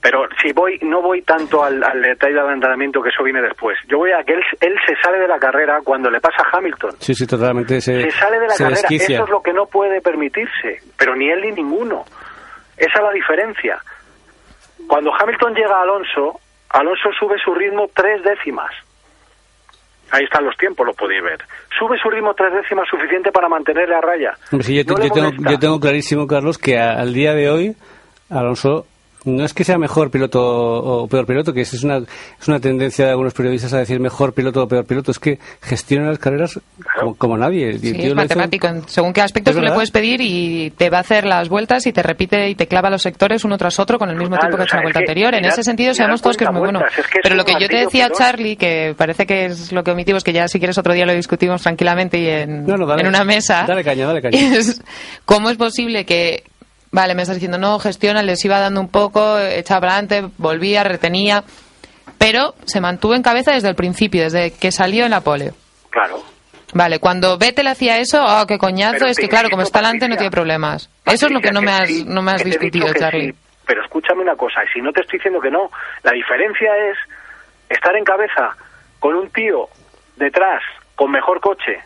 [0.01, 3.77] Pero si voy, no voy tanto al, al detalle del adelantamiento, que eso viene después.
[3.87, 6.57] Yo voy a que él, él se sale de la carrera cuando le pasa a
[6.57, 6.91] Hamilton.
[6.99, 8.75] sí, sí, totalmente se, se sale de la carrera.
[8.81, 9.15] desquicia.
[9.15, 12.05] Eso es lo que no puede permitirse, pero ni él ni ninguno.
[12.77, 13.79] Esa es la diferencia.
[14.87, 16.39] Cuando Hamilton llega a Alonso,
[16.69, 18.71] Alonso sube su ritmo tres décimas.
[20.11, 21.39] Ahí están los tiempos, lo podéis ver.
[21.79, 24.33] Sube su ritmo tres décimas suficiente para mantenerle a raya.
[24.61, 27.49] Sí, yo, No le yo tengo, yo tengo clarísimo, Carlos, que a- al día de
[27.49, 27.75] hoy
[28.29, 28.85] Alonso
[29.25, 33.05] no es que sea mejor piloto o peor piloto, que es una, es una tendencia
[33.05, 36.59] de algunos periodistas a decir mejor piloto o peor piloto, es que gestiona las carreras
[36.99, 37.77] como, como nadie.
[37.79, 38.67] Sí, es hizo- matemático.
[38.67, 41.85] En- Según qué aspectos tú le puedes pedir y te va a hacer las vueltas
[41.87, 44.49] y te repite y te clava los sectores uno tras otro con el mismo Total,
[44.49, 45.35] tiempo que ha hecho la vuelta anterior.
[45.35, 46.79] En ese sentido sabemos todos que es muy bueno.
[46.79, 48.09] vueltas, es que es Pero lo que yo te decía.
[48.09, 51.13] Charlie, que parece que es lo que omitimos, que ya si quieres otro día lo
[51.13, 53.01] discutimos tranquilamente y en, No, no, dale.
[53.03, 53.65] en una mesa.
[53.67, 54.37] Dale caña, dale caña.
[54.57, 54.81] Es,
[55.25, 56.43] ¿Cómo es posible que,
[56.91, 60.83] vale, me estás diciendo, no, gestiona, les iba dando un poco, echaba para adelante, volvía,
[60.83, 61.43] retenía,
[62.17, 65.51] pero se mantuvo en cabeza desde el principio, desde que salió en la pole.
[65.89, 66.21] Claro.
[66.73, 70.07] Vale, cuando Vettel hacía eso, oh, qué coñazo, Pero es que claro, como está delante
[70.07, 70.89] no tiene problemas.
[71.05, 73.31] Eso es lo que no me has, sí, no me has discutido, Charlie.
[73.31, 75.69] sí, pero escúchame una cosa, si no te estoy diciendo que no,
[76.03, 76.97] la diferencia es
[77.69, 78.55] estar en cabeza
[78.99, 79.67] con un tío
[80.15, 80.61] detrás
[80.95, 81.81] con mejor coche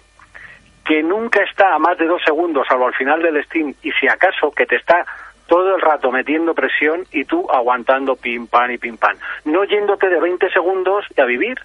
[0.86, 4.08] que nunca está a más de dos segundos, salvo al final del Steam, y si
[4.08, 5.06] acaso que te está
[5.48, 10.08] todo el rato metiendo presión y tú aguantando pim pam y pim pam, no yéndote
[10.10, 11.56] de 20 segundos y a vivir.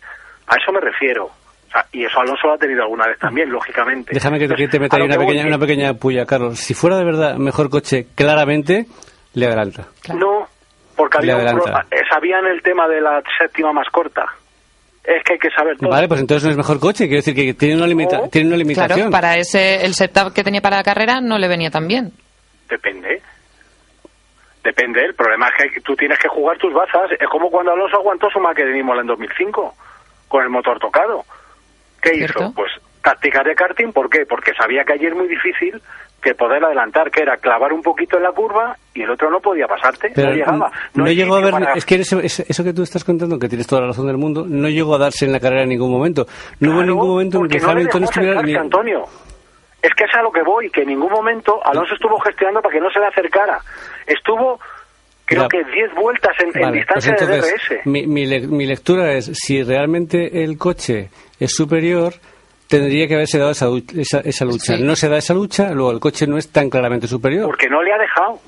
[0.46, 1.26] A eso me refiero.
[1.26, 4.10] O sea, y eso Alonso lo ha tenido alguna vez también, lógicamente.
[4.12, 6.58] Déjame que, que te Entonces, meta ahí una pequeña, una pequeña puya, Carlos.
[6.58, 8.86] Si fuera de verdad mejor coche, claramente
[9.34, 9.86] le adelanta.
[10.14, 10.48] No,
[10.96, 14.26] porque había un pro- eh, sabían el tema de la séptima más corta.
[15.04, 15.90] Es que hay que saber todo.
[15.90, 17.06] Vale, pues entonces no es mejor coche.
[17.06, 18.28] Quiero decir que tiene una, limita No.
[18.28, 18.96] tiene una limitación.
[18.96, 22.12] Claro, para ese, el setup que tenía para la carrera no le venía tan bien.
[22.68, 23.22] Depende.
[24.62, 25.04] Depende.
[25.04, 27.10] El problema es que tú tienes que jugar tus bazas.
[27.18, 29.74] Es como cuando Alonso aguantó su Maquedin en 2005
[30.28, 31.24] con el motor tocado.
[32.02, 32.42] ¿Qué Cierto.
[32.44, 32.54] hizo?
[32.54, 32.70] Pues
[33.02, 33.92] tácticas de karting.
[33.92, 34.26] ¿Por qué?
[34.26, 35.80] Porque sabía que allí es muy difícil
[36.22, 39.40] que poder adelantar, que era clavar un poquito en la curva y el otro no
[39.40, 40.10] podía pasarte.
[40.14, 40.70] Pero no llegaba.
[40.94, 43.66] no, hay llegó a ver, para- es que eso, que tú estás contando, que tienes
[43.66, 46.26] toda la razón del mundo, no llegó a darse en la carrera en ningún momento.
[46.60, 48.42] No hubo Claro, ningún momento en que no Hamilton estuviera...
[48.42, 49.04] ni- Antonio.
[49.82, 52.74] Es que es a lo que voy, que en ningún momento Alonso estuvo gestionando para
[52.74, 53.58] que no se le acercara.
[54.06, 54.60] Estuvo,
[55.24, 57.86] creo que 10 vueltas en, pues distancia de DRS.
[57.86, 62.12] mi, mi, le- mi lectura es, si realmente el coche es superior,
[62.70, 63.66] tendría que haberse dado esa,
[63.98, 64.76] esa, esa lucha.
[64.76, 64.82] Sí.
[64.82, 67.44] No se da esa lucha, luego el coche no es tan claramente superior.
[67.46, 68.38] Porque no le ha dejado.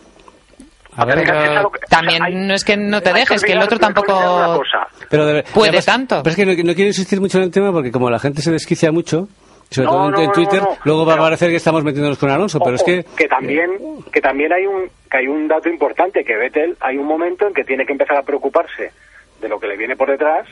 [0.94, 3.42] A ver, Pero- que- también o sea, hay- no es que no te que dejes,
[3.42, 4.62] que el otro que tampoco...
[5.08, 6.22] pero de- puede además- tanto.
[6.22, 8.42] Pero es que no, no quiero insistir mucho en el tema porque como la gente
[8.42, 9.26] se desquicia mucho,
[9.70, 11.82] sobre No, todo en, no, en no, Twitter, no, luego va a parecer que estamos
[11.82, 13.26] metiéndonos con Alonso, pero es Ojo, que...
[13.26, 13.70] también
[14.12, 17.54] que también hay un que hay un dato importante que Vettel hay un momento en
[17.54, 18.92] que tiene que empezar a preocuparse
[19.40, 20.46] de lo que le viene por detrás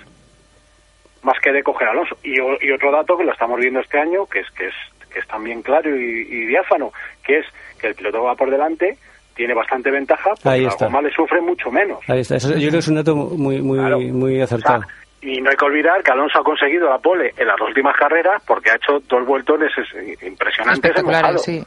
[1.22, 4.26] más que de coger a Alonso y, otro dato que lo estamos viendo este año
[4.26, 4.74] que es que es
[5.12, 6.92] que es también claro y, y diáfano
[7.24, 7.46] que es
[7.80, 8.96] que el piloto que va por delante
[9.34, 12.78] tiene bastante ventaja porque gomas le sufren mucho menos Ahí está, eso- yo creo que
[12.78, 13.98] es un dato muy, muy, Claro.
[14.00, 14.80] muy O acertado.
[14.82, 14.88] sea,
[15.22, 17.94] y no hay que olvidar que Alonso ha conseguido la pole en las dos últimas
[17.96, 21.36] carreras porque ha hecho dos vueltones es- impresionantes en mojado.
[21.36, 21.62] Espectaculares, sí.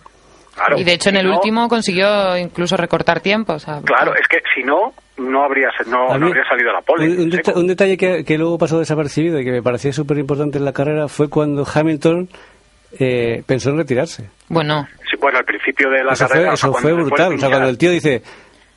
[0.55, 0.77] Claro.
[0.77, 3.53] Y de hecho en Si el no- último consiguió incluso recortar tiempo.
[3.53, 6.81] o sea, Claro, es que si no, no habría, no, A no habría salido la
[6.81, 7.05] pole.
[7.05, 7.51] Un, un seco.
[7.51, 10.65] deta- un detalle que, que luego pasó desapercibido y que me parecía súper importante en
[10.65, 12.29] la carrera fue cuando Hamilton
[12.99, 14.29] eh, pensó en retirarse.
[14.49, 16.45] Bueno, Sí, bueno, al principio de la Eso carrera.
[16.47, 17.33] fue, o sea, eso fue brutal.
[17.33, 18.23] O sea, cuando el tío dice,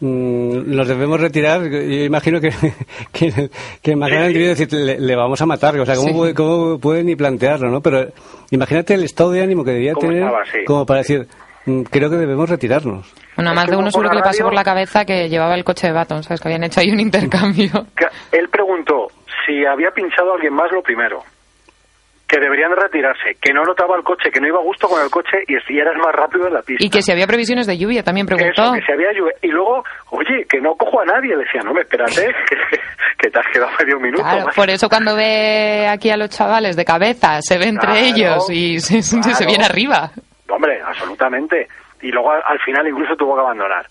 [0.01, 1.62] mm, nos debemos retirar.
[1.68, 2.51] Yo imagino que,
[3.12, 3.51] que,
[3.83, 5.79] que McLaren debió decir, le, le vamos a matar.
[5.79, 6.14] O sea, ¿cómo, Sí.
[6.14, 7.81] puede, cómo puede ni plantearlo, no?
[7.81, 8.09] Pero
[8.51, 10.44] imagínate el estado de ánimo que debía ¿Cómo tener estaba?
[10.44, 10.59] Sí.
[10.66, 11.46] como para decir, mm,
[11.90, 13.12] creo que debemos retirarnos.
[13.37, 15.88] Bueno, más de uno seguro que le pasó por la cabeza que llevaba el coche
[15.88, 16.40] de Baton, ¿sabes?
[16.40, 17.87] Que habían hecho ahí un intercambio.
[17.96, 18.07] Que
[18.38, 19.09] Él preguntó
[19.46, 21.22] si había pinchado a alguien más lo primero.
[22.29, 25.00] Que deberían de retirarse, que no notaba el coche, que no iba a gusto con
[25.00, 26.85] el coche y si eras más rápido en la pista.
[26.85, 28.72] Y que si había previsiones de lluvia, también Eso, preguntó.
[28.74, 29.33] que si había lluvia.
[29.42, 31.37] Y luego, oye, que no cojo a nadie.
[31.37, 32.57] Le decía, no, me espérate, que,
[33.18, 34.24] que te has quedado medio minuto.
[34.24, 38.05] Claro, por eso cuando ve aquí a los chavales de cabeza, se ve entre Claro,
[38.05, 40.11] ellos y se, viene arriba.
[40.97, 41.69] Absolutamente.
[42.03, 43.87] Y luego al, al final incluso tuvo que abandonar.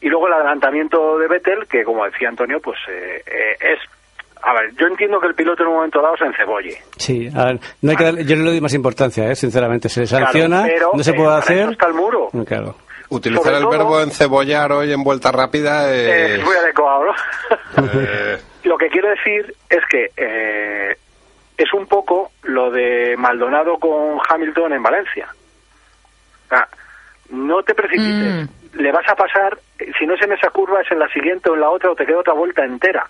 [0.00, 3.78] Y luego el adelantamiento de Vettel, que como decía Antonio, pues eh, eh, es...
[4.42, 6.78] A ver, yo entiendo que el piloto en un momento dado se encebolle.
[6.96, 9.34] Sí, a ver, no hay que darle- yo no le doy más importancia, ¿eh?
[9.36, 9.90] sinceramente.
[9.90, 11.68] Se le sanciona, Claro, pero, no se eh, puede hacer.
[11.72, 12.30] está el muro.
[12.32, 12.76] Mm, Claro.
[13.10, 16.38] Utilizar Sobre el todo- verbo encebollar hoy en vuelta rápida es...
[16.38, 17.12] es muy adecuado, ¿no?
[18.00, 20.96] eh, Lo que quiero decir es que eh,
[21.58, 25.26] es un poco lo de Maldonado con Hamilton en Valencia.
[26.50, 26.68] O sea,
[27.30, 28.48] no te precipites.
[28.74, 31.48] Le vas a pasar, eh, si no es en esa curva, es en la siguiente
[31.50, 33.06] o en la otra, o te queda otra vuelta entera.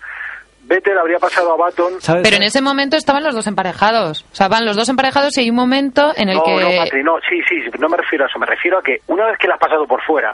[0.63, 1.99] Vettel habría pasado a Baton.
[2.01, 2.21] ¿Sabes?
[2.23, 4.23] Pero en ese momento estaban los dos emparejados.
[4.31, 6.51] O sea, van los dos emparejados y hay un momento en el No, que...
[6.55, 8.37] no, Patri, no, sí, sí, no me refiero a eso.
[8.39, 10.33] Me refiero a que una vez que la has pasado por fuera,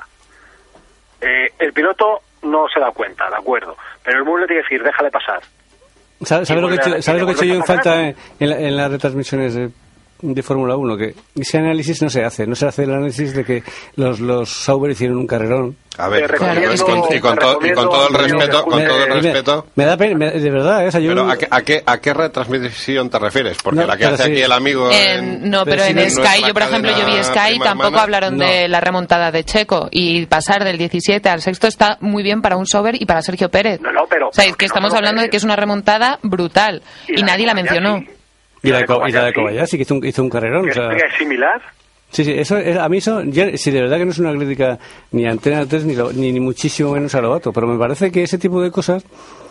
[1.22, 3.76] eh, el piloto no se da cuenta, de acuerdo.
[4.04, 5.40] Pero el muro le tiene que decir, déjale pasar.
[6.22, 8.00] ¿Sabes, lo que he hecho, ¿sabes lo que he hecho yo en falta pasar.
[8.00, 9.70] en, en la- en las retransmisiones de,
[10.22, 10.98] de Fórmula 1?
[10.98, 12.46] Que ese análisis no se hace.
[12.48, 13.64] No se hace el análisis de que
[13.96, 15.76] los, los Sauber hicieron un carrerón.
[15.98, 19.10] a ver, y con, y con to- y con todo el respeto, con todo el
[19.10, 19.66] Me- respeto...
[19.76, 20.92] Me, da pena, me- de verdad, ¿eh?
[20.92, 23.58] Sea, yo- Pero ¿a qué, a, qué, ¿a qué retransmisión te refieres?
[23.64, 24.32] Porque No, la que hace sí.
[24.32, 24.92] aquí el amigo...
[24.92, 28.04] En- en- no, pero en Sky, yo por ejemplo, yo vi Sky, prima tampoco hermana.
[28.04, 28.46] hablaron No.
[28.46, 29.90] de la remontada de Checo.
[29.92, 33.50] Y pasar del 17 al sexto está muy bien para un Sober y para Sergio
[33.50, 33.82] Pérez.
[33.82, 36.84] No, no, pero- O sea, es que estamos hablando de que es una remontada brutal.
[37.08, 38.04] Y Y, nadie la mencionó.
[38.68, 40.70] Y la de, Co- y la de que hizo un, hizo un carrerón.
[40.70, 41.62] O sea, es similar.
[42.10, 44.34] sí, sí, eso, es- a mí eso, ya- si de verdad que no es una
[44.36, 44.78] crítica
[45.12, 48.12] ni a Antena 3 ni, lo- ni, ni muchísimo menos a Lobato, pero me parece
[48.12, 49.04] que ese tipo de cosas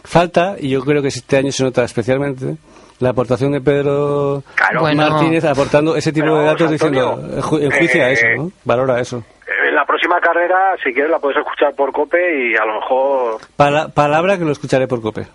[0.04, 2.56] falta, y yo creo que este año se nota especialmente,
[3.00, 4.80] la aportación de Pedro Claro.
[4.80, 5.10] Bueno.
[5.10, 8.50] Martínez aportando ese tipo Pero de datos diciendo, Antonio, eh, ju- enjuicia eh, eso, ¿no?
[8.64, 9.22] Valora eso.
[9.68, 13.38] En la próxima carrera, si quieres, la puedes escuchar por COPE y a lo mejor
[13.56, 15.26] Pala- palabra que lo escucharé por cope.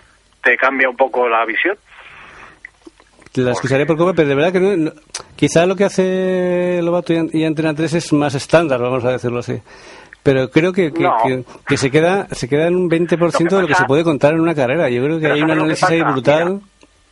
[0.44, 1.78] te cambia un poco la visión.
[3.36, 4.92] La escucharé por cope, pero de verdad que no, no-
[5.38, 9.12] quizá lo que hace Lobato y, An- y Antena 3 es más estándar, vamos a
[9.12, 9.62] decirlo así.
[10.24, 11.16] Pero creo que, que, No.
[11.26, 14.34] que- que se queda se queda en un 20% de lo que se puede contar
[14.34, 14.90] en una carrera.
[14.90, 16.60] Yo creo que hay un ¿sabes lo análisis ahí brutal.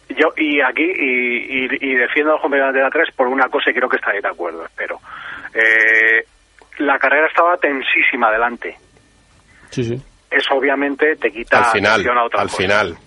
[0.10, 3.70] Yo, y aquí, y, y, y defiendo al compañero de la 3 por una cosa
[3.70, 5.00] y creo que estaréis de acuerdo, espero.
[5.54, 6.26] Eh,
[6.80, 8.76] la carrera estaba tensísima adelante.
[9.70, 10.02] Sí, sí.
[10.32, 12.58] Eso obviamente te quita Al final, atención a otra al cosa.
[12.58, 12.98] final.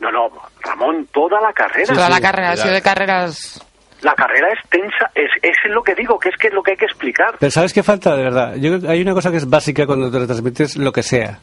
[0.00, 0.28] No, no,
[0.62, 1.92] Ramón, toda la carrera.
[1.94, 3.60] Toda la carrera ha sido de carreras.
[4.02, 6.70] La carrera es tensa, es, es lo que digo, que es que es lo que
[6.72, 7.34] hay que explicar.
[7.40, 8.54] Pero ¿sabes qué falta de verdad?
[8.54, 11.40] Yo creo que hay una cosa que es básica cuando te retransmites lo que sea,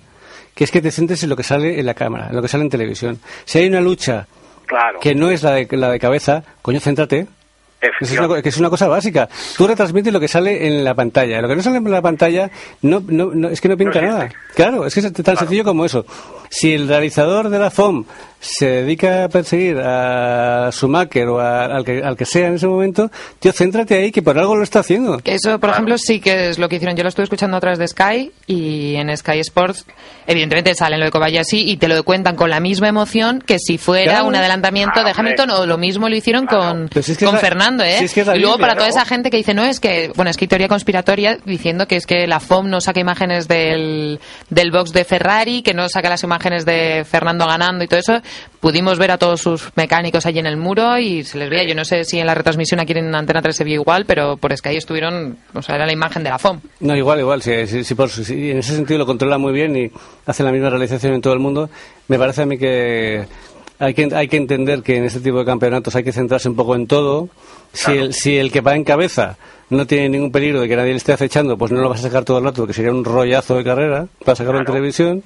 [0.56, 2.48] que es que te centres en lo que sale en la cámara, en lo que
[2.48, 3.20] sale en televisión.
[3.44, 4.26] Si hay una lucha
[4.68, 5.00] Claro.
[5.02, 7.28] que no es la de, la de cabeza, coño, céntrate.
[8.02, 9.28] Es, una, que es una cosa básica.
[9.58, 11.40] Tú retransmites lo que sale en la pantalla.
[11.42, 12.50] Lo que no sale en la pantalla
[12.82, 14.30] no, no, no- es que no pinta No nada.
[14.56, 16.04] Claro, es que es tan sencillo como eso.
[16.58, 18.06] Si el realizador de la FOM
[18.40, 22.68] se dedica a perseguir a Schumacher o a- al, que, al que sea en ese
[22.68, 25.18] momento, tío, céntrate ahí que por algo lo está haciendo.
[25.18, 26.96] Que Eso, por ejemplo, sí que es lo que hicieron.
[26.96, 29.86] Yo lo estuve escuchando a través de Sky y en Sky Sports,
[30.28, 33.80] evidentemente salen lo de Kobayashi y te lo cuentan con la misma emoción que si
[33.80, 34.28] fuera Claro.
[34.28, 35.14] un adelantamiento de Ah.
[35.18, 37.96] Hamilton o lo mismo lo hicieron con, Pero si es que con la- Fernando, ¿eh?
[37.98, 39.80] si es que es la y luego para toda esa gente que dice, no, es
[39.80, 43.00] que, bueno, es que hay teoría conspiratoria diciendo que es que la FOM no saca
[43.00, 44.20] imágenes del,
[44.52, 48.22] del box de Ferrari, que no saca las imágenes de Fernando ganando y todo eso.
[48.60, 51.64] Pudimos ver a todos sus mecánicos allí en el muro y se les veía.
[51.68, 54.38] Yo no sé si en la retransmisión aquí en Antena 3 se vio igual, pero
[54.38, 56.60] por Sky estuvieron, o sea, era la imagen de la FOM.
[56.80, 57.42] No, igual, igual.
[57.42, 59.92] Si, por- si en ese sentido lo controla muy bien y
[60.26, 61.70] hace la misma realización en todo el mundo,
[62.08, 63.26] me parece a mí que
[63.80, 66.56] hay que, hay que entender que en este tipo de campeonatos hay que centrarse un
[66.56, 67.30] poco en todo.
[67.74, 69.38] Si, el, si el que va en cabeza
[69.70, 72.04] no tiene ningún peligro de que nadie le esté acechando, pues no lo vas a
[72.04, 75.24] sacar todo el rato, que sería un rollazo de carrera para sacarlo en televisión.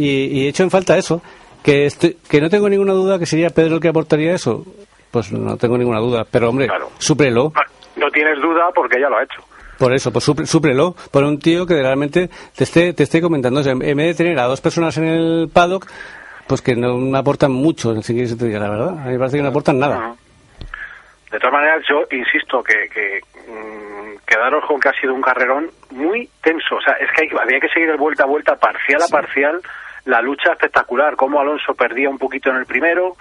[0.00, 1.20] Y, y hecho en falta eso,
[1.62, 4.64] que, estoy- que no tengo ninguna duda que sería Pedro el que aportaría eso.
[5.10, 6.24] Pues no tengo ninguna duda.
[6.30, 6.90] Pero hombre, Claro.
[6.98, 7.52] súprelo.
[7.54, 7.62] Ah,
[7.96, 9.42] No tienes duda porque ya lo ha hecho.
[9.78, 13.60] Por eso, pues súplelo por un tío que realmente te esté, te esté comentando.
[13.60, 15.86] O sea, en vez de tener a dos personas en el paddock,
[16.46, 18.88] pues que no aportan mucho, si quieres te diga la verdad.
[19.00, 20.14] A mí me parece que no aportan nada.
[21.32, 25.70] De todas maneras, yo insisto que, que, mm, quedaros con que ha sido un carrerón
[25.90, 26.76] muy tenso.
[26.76, 29.60] O sea, es que hay- había que seguir el vuelta a vuelta, parcial a parcial,
[30.04, 31.16] la lucha espectacular.
[31.16, 33.16] Cómo Alonso perdía un poquito en el primero,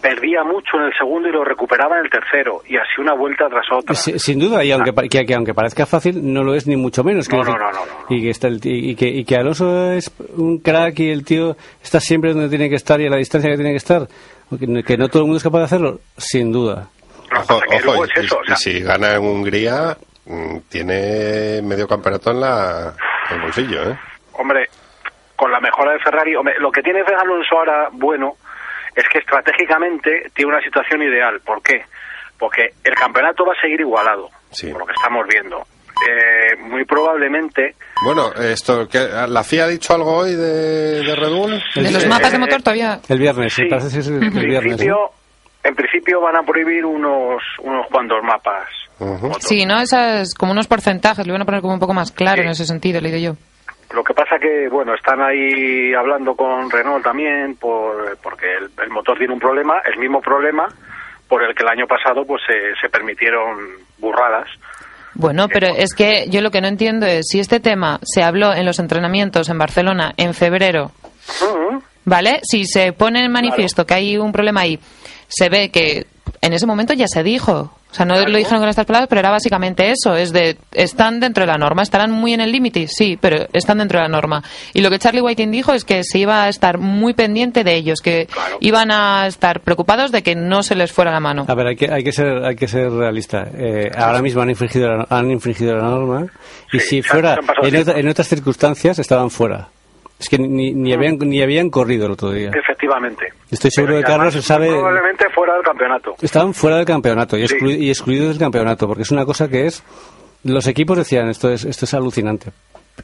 [0.00, 2.62] perdía mucho en el segundo y lo recuperaba en el tercero.
[2.66, 3.94] Y así una vuelta tras otra.
[3.94, 6.76] Si- sin duda, y aunque, pa- que, que aunque parezca fácil, no lo es ni
[6.76, 7.28] mucho menos.
[7.28, 7.80] No, quiero no, decir.
[7.80, 10.98] no, no, no, Y que, está el y, que, y que Alonso es un crack
[11.00, 13.72] y el tío está siempre donde tiene que estar y a la distancia que tiene
[13.72, 14.06] que estar.
[14.58, 16.88] Que no- que todo el mundo es capaz de hacerlo, sin duda.
[17.30, 21.60] Que Ojo, que ojo, es eso, o y sea, si gana en Hungría, mm, tiene
[21.62, 22.94] medio campeonato en, la,
[23.30, 23.98] en el bolsillo, ¿eh?
[24.32, 24.66] Hombre,
[25.40, 28.34] con la mejora de Ferrari, hombre, lo que tiene Alonso ahora bueno
[28.94, 31.40] es que estratégicamente tiene una situación ideal.
[31.40, 31.82] ¿Por qué?
[32.38, 34.68] Porque el campeonato va a seguir igualado, Sí.
[34.70, 35.64] por lo que estamos viendo.
[36.08, 37.74] Eh, muy probablemente
[38.04, 38.98] Bueno, esto, que
[39.28, 41.62] ¿la FIA ha dicho algo hoy de, de Red Bull?
[41.74, 43.00] De los mapas de motor todavía.
[43.08, 43.62] El viernes, Sí.
[43.64, 44.60] me parece que es el, el en viernes.
[44.60, 45.10] principio, ¿no?
[45.68, 48.68] en principio van a prohibir unos unos cuantos mapas.
[49.40, 49.80] Sí, ¿no?
[49.80, 52.46] Esas, como unos porcentajes, lo iban a poner como un poco más claro Sí.
[52.46, 53.40] en ese sentido, le digo yo.
[53.92, 58.90] Lo que pasa que, bueno, están ahí hablando con Renault también, por, porque el, el
[58.90, 60.68] motor tiene un problema, el mismo problema
[61.28, 63.56] por el que el año pasado pues se, se permitieron
[63.98, 64.48] burradas.
[65.14, 68.52] Bueno, pero es que yo lo que no entiendo es si este tema se habló
[68.52, 70.92] en los entrenamientos en Barcelona en febrero.
[72.04, 72.40] ¿vale?
[72.42, 74.78] Si se pone en manifiesto que hay un problema ahí,
[75.28, 76.06] se ve que
[76.40, 77.72] en ese momento ya se dijo.
[77.90, 81.18] O sea, no lo dijeron con estas palabras, pero era básicamente eso, es de, están
[81.18, 84.08] dentro de la norma, estarán muy en el límite, sí, pero están dentro de la
[84.08, 84.44] norma.
[84.74, 87.74] Y lo que Charlie Whiting dijo es que se iba a estar muy pendiente de
[87.74, 88.58] ellos, que Claro.
[88.60, 91.46] iban a estar preocupados de que no se les fuera la mano.
[91.48, 93.48] A ver, hay que, hay que ser, hay que ser realista.
[93.58, 96.26] Eh, ahora mismo han infringido, la, han infringido la norma
[96.72, 99.68] y Sí, si fuera otra- en otras circunstancias estaban fuera.
[100.20, 102.50] Es que ni, ni, habían, ni habían corrido el otro día.
[102.54, 103.32] Efectivamente.
[103.50, 106.14] Estoy seguro de que Carlos además, sabe- Probablemente fuera del campeonato.
[106.20, 107.56] Estaban fuera del campeonato y, Sí.
[107.64, 109.82] y excluidos del campeonato, porque es una cosa que es...
[110.44, 112.50] Los equipos decían, esto es, esto es alucinante.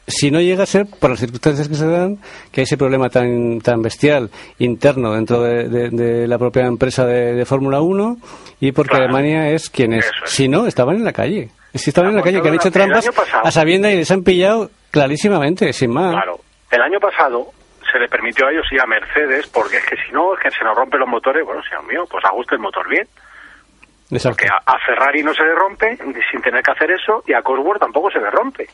[0.07, 2.17] Si no llega a ser, por las circunstancias que se dan,
[2.51, 7.05] que hay ese problema tan, tan bestial interno dentro de, de- de la propia empresa
[7.05, 8.17] de, de Fórmula 1
[8.59, 9.05] y porque Claro.
[9.05, 10.05] Alemania es quien es.
[10.25, 11.49] Si no, estaban en la calle.
[11.73, 13.09] Si estaban en la calle, que han hecho trampas
[13.43, 16.11] a sabienda y les han pillado clarísimamente, sin más.
[16.13, 16.39] Claro.
[16.71, 17.47] El año pasado
[17.91, 20.51] se le permitió a ellos y a Mercedes, porque es que si no, es que
[20.51, 23.07] se nos rompen los motores, bueno, señor mío, pues ajuste el motor bien.
[24.11, 24.37] Exacto.
[24.37, 25.97] Que a, a Ferrari no se le rompe
[26.31, 28.67] sin tener que hacer eso y a Cosworth tampoco se le rompe.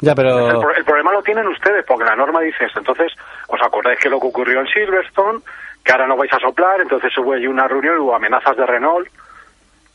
[0.00, 0.72] Ya, El, pero...
[0.72, 2.80] el problema lo tienen ustedes, porque la norma dice esto.
[2.80, 3.12] Entonces,
[3.46, 5.40] ¿os acordáis que lo que ocurrió en Silverstone?
[5.84, 9.08] Que ahora no vais a soplar, entonces hubo allí una reunión, hubo amenazas de Renault,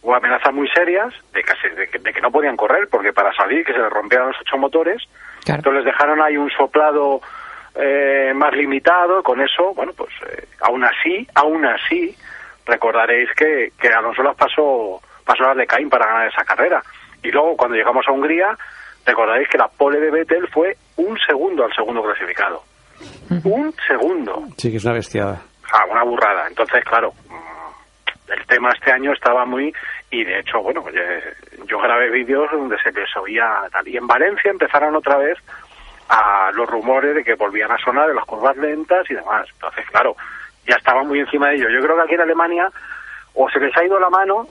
[0.02, 3.34] hubo amenazas muy serias de que, de que, de que no podían correr, porque para
[3.34, 5.04] salir, que se les rompieran los ocho motores,
[5.48, 5.60] Claro.
[5.60, 7.22] entonces les dejaron ahí un soplado
[7.74, 12.14] eh, más limitado, con eso, bueno, pues eh, aún así, aún así,
[12.66, 16.84] recordaréis que, que Alonso las pasó, pasó las de Caín para ganar esa carrera.
[17.24, 18.58] Y luego, cuando llegamos a Hungría,
[19.06, 22.64] recordaréis que la pole de Vettel fue un segundo al segundo clasificado.
[23.44, 24.44] Un segundo.
[24.58, 25.42] Sí, que es una bestiada.
[25.72, 26.48] Ah, una burrada.
[26.48, 29.74] Entonces, claro, mm, el tema este año estaba muy...
[30.10, 30.84] Y de hecho, bueno,
[31.68, 33.88] yo, grabé vídeos donde se les oía tal.
[33.88, 35.38] Y en Valencia empezaron otra vez
[36.10, 39.48] a los rumores de que volvían a sonar de las curvas lentas y demás.
[39.54, 40.16] Entonces, claro,
[40.66, 41.70] ya estaba muy encima de ello.
[41.70, 42.70] Yo creo que aquí en Alemania
[43.34, 44.48] o se les ha ido la mano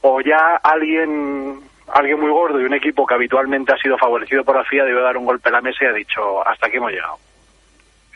[0.00, 1.60] o ya alguien
[1.92, 5.00] alguien muy gordo y un equipo que habitualmente ha sido favorecido por la FIA debe
[5.00, 7.16] dar un golpe a la mesa y ha dicho hasta aquí hemos llegado.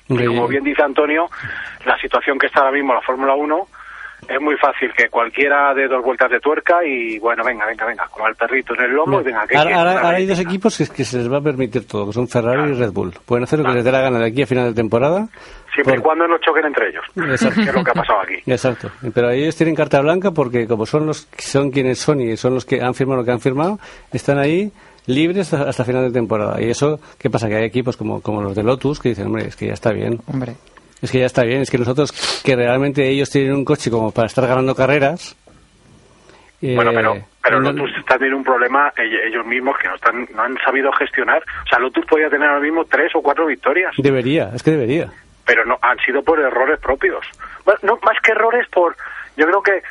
[0.08, 1.30] Y como bien dice Antonio,
[1.86, 3.66] la situación que está ahora mismo la Fórmula 1
[4.28, 8.08] es muy fácil que cualquiera de dos vueltas de tuerca y bueno, venga, venga, venga,
[8.10, 10.76] como el perrito en el lomo y venga, que ahora, ahora- ahora hay dos equipos
[10.78, 13.12] que, que se les va a permitir todo, que son Ferrari y Red Bull.
[13.26, 15.28] Pueden hacer lo que les dé la gana de aquí a final de temporada.
[15.74, 17.60] Siempre y por- cuando no choquen entre ellos, Exacto.
[17.62, 18.34] que es lo que ha pasado aquí.
[18.50, 18.90] Exacto.
[19.14, 22.64] Pero ellos tienen carta blanca porque como son los son quienes son y son los
[22.64, 23.78] que han firmado lo que han firmado,
[24.12, 24.70] están ahí
[25.06, 26.60] libres hasta, hasta final de temporada.
[26.62, 27.48] Y eso, ¿qué pasa?
[27.48, 29.92] Que hay equipos como, como los de Lotus que dicen, hombre, es que ya está
[29.92, 30.20] bien.
[30.26, 30.54] Hombre.
[31.02, 31.60] Es que ya está bien.
[31.62, 32.12] Es que nosotros,
[32.44, 35.36] que realmente ellos tienen un coche como para estar ganando carreras.
[36.62, 40.28] eh, Bueno, pero, pero no- Lotus también un problema ell- ellos mismos que no están
[40.34, 41.42] no han sabido gestionar.
[41.64, 45.10] O sea, Lotus podía tener ahora mismo tres o cuatro victorias, Debería, es que debería.
[45.44, 47.26] pero no han sido por errores propios.
[47.64, 48.94] Bueno, no más que errores por,
[49.36, 49.82] yo creo que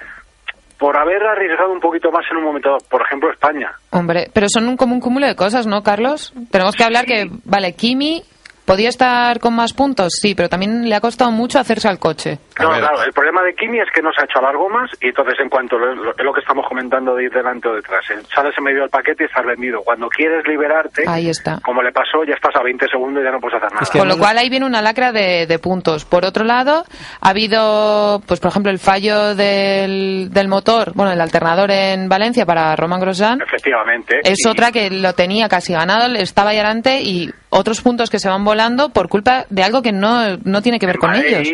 [0.77, 2.79] por haber arriesgado un poquito más en un momento, dado.
[2.89, 3.71] por ejemplo, España.
[3.91, 6.33] Hombre, pero son un, como un cúmulo de cosas, ¿no, Carlos?
[6.51, 8.23] Tenemos que hablar que, vale, Kimi
[8.65, 12.39] podía estar con más puntos, sí, pero también le ha costado mucho hacerse al coche.
[12.63, 14.55] No, ver, claro, el problema de Kimi es que no se ha hecho a las
[14.55, 17.67] gomas y entonces en cuanto lo, lo- es lo que estamos comentando de ir delante
[17.67, 19.81] o detrás, eh, sales en medio del paquete y estás vendido.
[19.83, 21.59] Cuando quieres liberarte, Ahí está.
[21.63, 23.85] como le pasó, ya estás a 20 segundos y ya no puedes hacer nada.
[23.91, 26.05] que Con lo cual ahí viene una lacra de, de puntos.
[26.05, 26.83] Por otro lado,
[27.21, 32.45] ha habido, pues por ejemplo, el fallo del, del motor, bueno, el alternador en Valencia
[32.45, 33.41] para Roman Grosjean.
[33.41, 34.19] Efectivamente.
[34.23, 38.09] Es Y- otra que lo tenía casi ganado, le estaba ahí adelante y otros puntos
[38.09, 41.01] que se van volando por culpa de algo que no, no tiene que ver en
[41.01, 41.47] con ellos.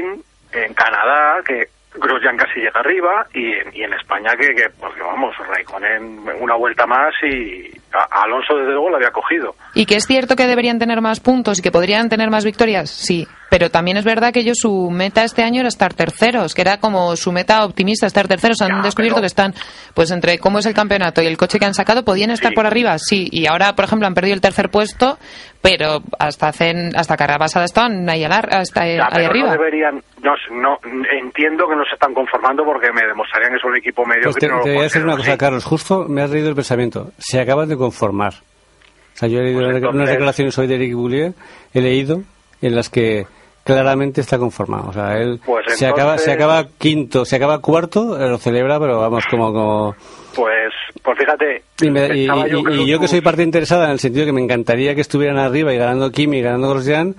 [0.65, 5.35] En Canadá, que Grosjean casi llega arriba, y en, España, que, que pues que vamos,
[5.37, 7.71] Raikkonen una vuelta más y
[8.11, 9.55] Alonso desde luego lo había cogido.
[9.73, 12.89] Y que es cierto que deberían tener más puntos y que podrían tener más victorias,
[12.89, 13.27] sí.
[13.57, 16.77] Pero también es verdad que ellos su meta este año era estar terceros, que era
[16.79, 18.61] como su meta optimista, estar terceros.
[18.61, 19.55] Han Ya, descubierto pero- que están,
[19.95, 22.55] pues entre cómo es el campeonato y el coche que han sacado, podían estar Sí.
[22.55, 23.27] por arriba, sí.
[23.31, 25.17] Y ahora, por ejemplo, han perdido el tercer puesto,
[25.59, 29.45] pero hasta hacen, hasta carrera pasada estaban ahí, alar- hasta, eh, Ya, ahí pero arriba.
[29.47, 30.77] no deberían, no, no,
[31.19, 34.35] entiendo que no se están conformando porque me demostrarían que es un equipo medio Pues
[34.35, 35.37] te, no lo te voy a decir una cosa, así.
[35.39, 35.65] Carlos.
[35.65, 37.09] Justo me has leído el pensamiento.
[37.17, 38.33] Se acaban de conformar.
[38.35, 41.33] O sea, yo he leído Pues entonces- unas declaraciones hoy de Eric Boulier,
[41.73, 42.21] he leído,
[42.61, 43.25] en las que
[43.73, 44.89] claramente está conformado.
[44.89, 48.37] O sea, él Pues se, acaba, se entonces- acaba quinto, se acaba cuarto, eh, lo
[48.37, 49.53] celebra, pero vamos, como...
[49.53, 49.95] como
[50.35, 50.71] Pues,
[51.03, 53.43] pues fíjate, y, me- y- pensaba y- yo que y los yo que soy parte
[53.43, 56.69] interesada en el sentido que me encantaría que estuvieran arriba y ganando Kimi y ganando
[56.69, 57.15] Grosjean,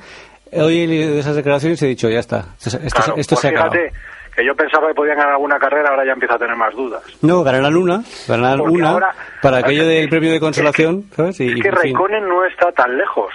[0.53, 3.41] hoy he leído esas declaraciones y he dicho, ya está, esto, esto- Claro, esto pues
[3.43, 3.71] se acaba.
[3.71, 3.93] fíjate
[4.37, 7.03] que yo pensaba que podían ganar alguna carrera, ahora ya empiezo a tener más dudas.
[7.23, 11.41] No, ganarán una, ganarán una ahora- para aquello que- del premio de consolación, ¿sabes?
[11.41, 11.71] Y, Es que.
[11.73, 13.33] Raikkonen no está tan lejos.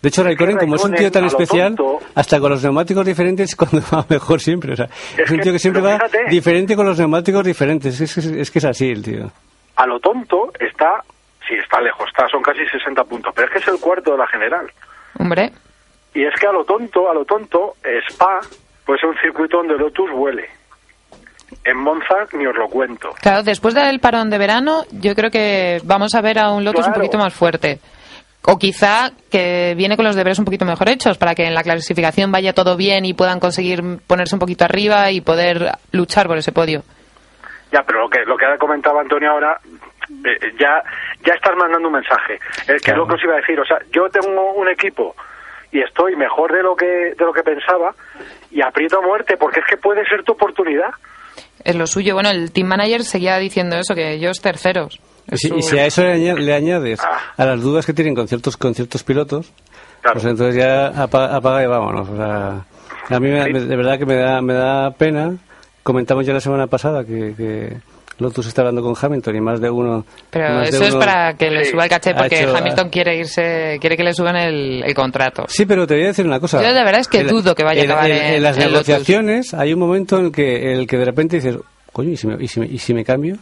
[0.00, 3.56] De hecho, Raikkonen, como es un tío tan especial, tonto- hasta con los neumáticos diferentes,
[3.56, 4.72] cuando va mejor siempre.
[4.72, 4.86] O sea,
[5.16, 6.24] es, un tío que siempre va fíjate.
[6.30, 8.00] diferente con los neumáticos diferentes.
[8.00, 9.30] Es, es- es que es así el tío.
[9.76, 11.02] A lo tonto está,
[11.48, 14.18] sí, está lejos, está, son casi 60 puntos, pero es que es el cuarto de
[14.18, 14.70] la general.
[15.18, 15.52] Hombre,
[16.14, 17.74] Y es que a lo tonto, a lo tonto,
[18.10, 18.40] Spa
[18.84, 20.48] puede ser un circuito donde Lotus huele.
[21.64, 23.10] En Monza ni os lo cuento.
[23.20, 26.86] claro, después del parón de verano, yo creo que vamos a ver a un Lotus
[26.86, 27.78] un poquito más fuerte.
[28.44, 31.62] O quizá que viene con los deberes un poquito mejor hechos para que en la
[31.62, 36.38] clasificación vaya todo bien y puedan conseguir ponerse un poquito arriba y poder luchar por
[36.38, 36.82] ese podio.
[37.72, 39.58] Ya, pero lo que lo que ha comentado Antonio ahora,
[40.24, 40.82] eh, ya
[41.26, 42.38] ya estás mandando un mensaje.
[42.60, 43.00] Es que Claro.
[43.00, 45.14] lo que os iba a decir, o sea, yo tengo un equipo
[45.70, 47.92] y estoy mejor de lo que de lo que pensaba
[48.50, 50.90] y aprieto a muerte porque es que puede ser tu oportunidad.
[51.62, 52.14] Es lo suyo.
[52.14, 54.98] Bueno, el team manager seguía diciendo eso, que ellos terceros.
[55.30, 57.18] Y si, Eso- y si a eso le, aña- le añades Ah.
[57.36, 59.52] a las dudas que tienen con ciertos, con ciertos pilotos,
[60.00, 60.14] Claro.
[60.20, 62.08] pues entonces ya apaga, apaga y vámonos.
[62.08, 62.64] O sea,
[63.10, 63.52] a mí me- Sí.
[63.52, 65.36] me- de verdad que me da, me da pena.
[65.82, 67.76] Comentamos ya la semana pasada que, que
[68.18, 70.04] Lotus está hablando con Hamilton y más de uno.
[70.30, 71.70] Pero más de eso es uno- para que le Sí.
[71.70, 75.44] suba el caché porque hecho- Hamilton quiere irse, quiere que le suban el, el contrato.
[75.48, 76.60] Sí, pero te voy a decir una cosa.
[76.62, 78.42] Yo de verdad es que En- dudo que vaya a en- acabar en, en- en
[78.42, 78.88] las en Lotus.
[78.88, 81.56] negociaciones hay un momento en el que, el que de repente dices,
[81.92, 83.36] coño, ¿y si me, y si me, y si me cambio?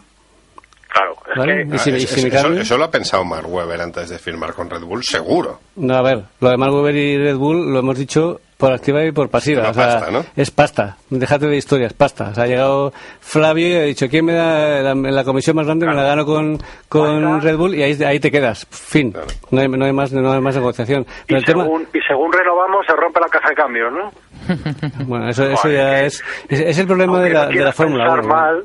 [0.96, 3.80] Claro, es que ¿Y si me- y si me eso, lo ha pensado Mark Webber
[3.80, 5.60] antes de firmar con Red Bull, seguro.
[5.76, 9.04] No, a ver, lo de Mark Webber y Red Bull lo hemos dicho por activa
[9.04, 9.68] y por pasiva.
[9.68, 10.24] O sea, pasta, ¿no?
[10.34, 10.96] Es pasta.
[11.10, 12.30] Déjate de historias, pasta.
[12.30, 15.66] O sea, ha llegado Flavio y ha dicho, ¿quién me da la, la comisión más
[15.66, 15.86] grande?
[15.86, 17.42] Me la gano con, con.
[17.42, 18.66] Red Bull y ahí, ahí te quedas.
[18.70, 19.12] Fin.
[19.12, 19.26] Claro.
[19.50, 21.04] No, hay, no, hay más, no hay más negociación.
[21.28, 24.10] y tema, según, y según renovamos se rompe la caja de cambios, ¿no?
[25.06, 27.72] bueno, eso, eso ya es, es, es el problema Aunque de no la, de la
[27.72, 28.52] Fórmula pensar 1.
[28.52, 28.62] ¿no?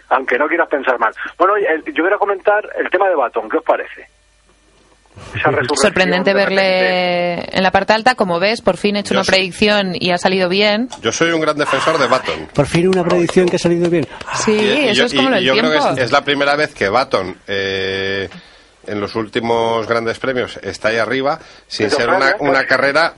[0.08, 1.12] aunque no quieras pensar mal.
[1.38, 4.08] Bueno, el- yo quiero comentar el tema de Baton, ¿qué os parece?
[5.74, 8.14] Sorprendente verle en la parte alta.
[8.14, 10.88] Como ves, por fin he hecho Yo una predicción y ha salido bien.
[11.02, 12.48] Yo soy un gran defensor de Baton.
[12.54, 14.06] Por fin una predicción que ha salido bien.
[14.36, 15.88] Sí, Y- y eso yo, es como y- lo del yo creo tiempo.
[15.94, 18.28] que es, es la primera vez que Baton eh,
[18.86, 23.14] en los últimos grandes premios está ahí arriba sin Pero ser una, pues- una carrera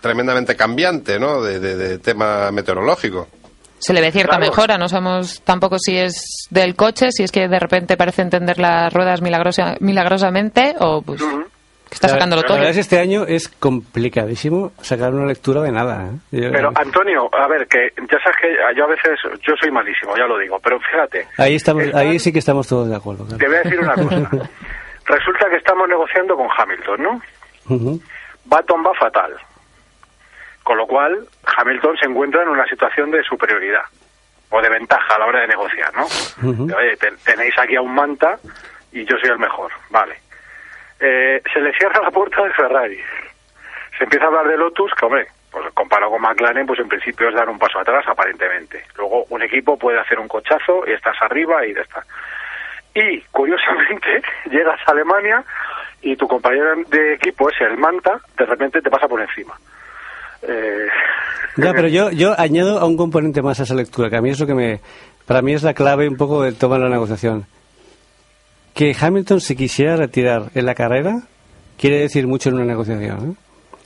[0.00, 1.42] tremendamente cambiante, ¿no?
[1.42, 3.28] De, de- de tema meteorológico.
[3.84, 4.50] Se le ve cierta Claro.
[4.50, 4.78] mejora.
[4.78, 8.92] No sabemos tampoco si es del coche, si es que de repente parece entender las
[8.92, 12.56] ruedas milagrosa- milagrosamente o pues que está La- sacándolo la todo.
[12.56, 16.06] verdad es que este año es complicadísimo sacar una lectura de nada.
[16.32, 16.40] ¿eh?
[16.40, 20.16] Yo- Pero Antonio, a ver, que ya sabes que yo a veces, yo soy malísimo,
[20.16, 21.26] ya lo digo, pero fíjate.
[21.36, 23.24] ahí, estamos, están- ahí sí que estamos todos de acuerdo.
[23.26, 23.38] claro.
[23.38, 24.30] Te voy a decir una cosa.
[25.06, 27.20] Resulta que estamos negociando con Hamilton, ¿no?
[27.68, 28.00] Ujú.
[28.46, 29.32] Baton va fatal.
[30.64, 33.82] Con lo cual, Hamilton se encuentra en una situación de superioridad
[34.50, 36.06] o de ventaja a la hora de negociar, ¿no?
[36.74, 38.38] Oye, te- tenéis aquí a un manta
[38.92, 40.16] y yo soy el mejor, vale.
[41.00, 42.98] Eh, se le cierra la puerta de Ferrari.
[43.98, 47.28] Se empieza a hablar de Lotus, que hombre, pues comparado con McLaren, pues en principio
[47.28, 48.84] es dar un paso atrás, aparentemente.
[48.96, 52.02] Luego un equipo puede hacer un cochazo y estás arriba y ya está.
[52.94, 55.44] Y curiosamente llegas a Alemania
[56.00, 59.54] y tu compañero de equipo es el Manta, de repente te pasa por encima.
[60.48, 60.86] Eh,
[61.56, 64.30] Ya, pero yo, yo añado a un componente más a esa lectura, que a mí
[64.30, 64.80] es lo que me.
[65.26, 67.46] Para mí es la clave un poco del toma de la negociación.
[68.74, 71.22] Que Hamilton se quisiera retirar en la carrera
[71.78, 73.30] quiere decir mucho en una negociación.
[73.30, 73.34] ¿eh?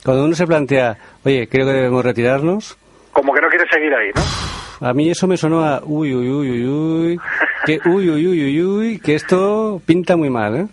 [0.03, 2.77] Cuando uno se plantea, oye, creo que debemos retirarnos,
[3.11, 4.87] como que no quiere seguir ahí, ¿no?
[4.87, 7.19] a mí eso me sonó a uy, uy, uy, uy, uy,
[7.65, 10.67] que uy, uy, uy, uy, uy, que esto pinta muy mal, ¿eh?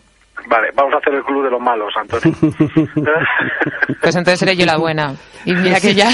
[0.48, 2.36] Vale, vamos a hacer el club de los malos, Antonio.
[4.00, 5.14] Pues entonces seré yo la buena.
[5.44, 6.08] Y mira que ya...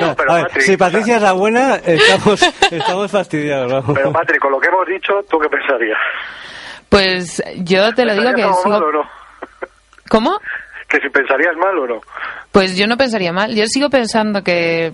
[0.00, 3.92] No, pero A ver, Patrick, si Patricia es la buena, estamos, estamos fastidiados, vamos.
[3.94, 5.98] Pero Patrick, con lo que hemos dicho, ¿tú qué pensarías?
[6.88, 8.88] Pues yo te lo digo que ¿Pensarías algo mal sigo...
[8.88, 9.10] o no?
[10.10, 10.38] ¿Cómo?
[10.88, 12.00] Que si pensarías mal o no.
[12.50, 13.54] Pues yo no pensaría mal.
[13.54, 14.92] Yo sigo pensando que...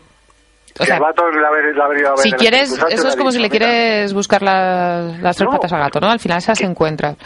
[0.74, 2.72] O Que sea, el vato le ha venido- le ha venido a ver si quieres,
[2.90, 5.52] eso es como si le "Mira, quieres buscar las, las tres No.
[5.56, 6.10] patas al gato, ¿no?
[6.10, 7.16] Al final esas se encuentran.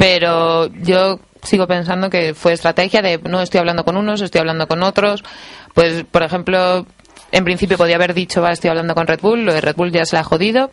[0.00, 4.66] Pero yo sigo pensando que fue estrategia de no estoy hablando con unos, estoy hablando
[4.66, 5.22] con otros.
[5.74, 6.86] Pues, por ejemplo,
[7.32, 9.92] en principio podía haber dicho, va, estoy hablando con Red Bull, lo de Red Bull
[9.92, 10.70] ya se la ha jodido.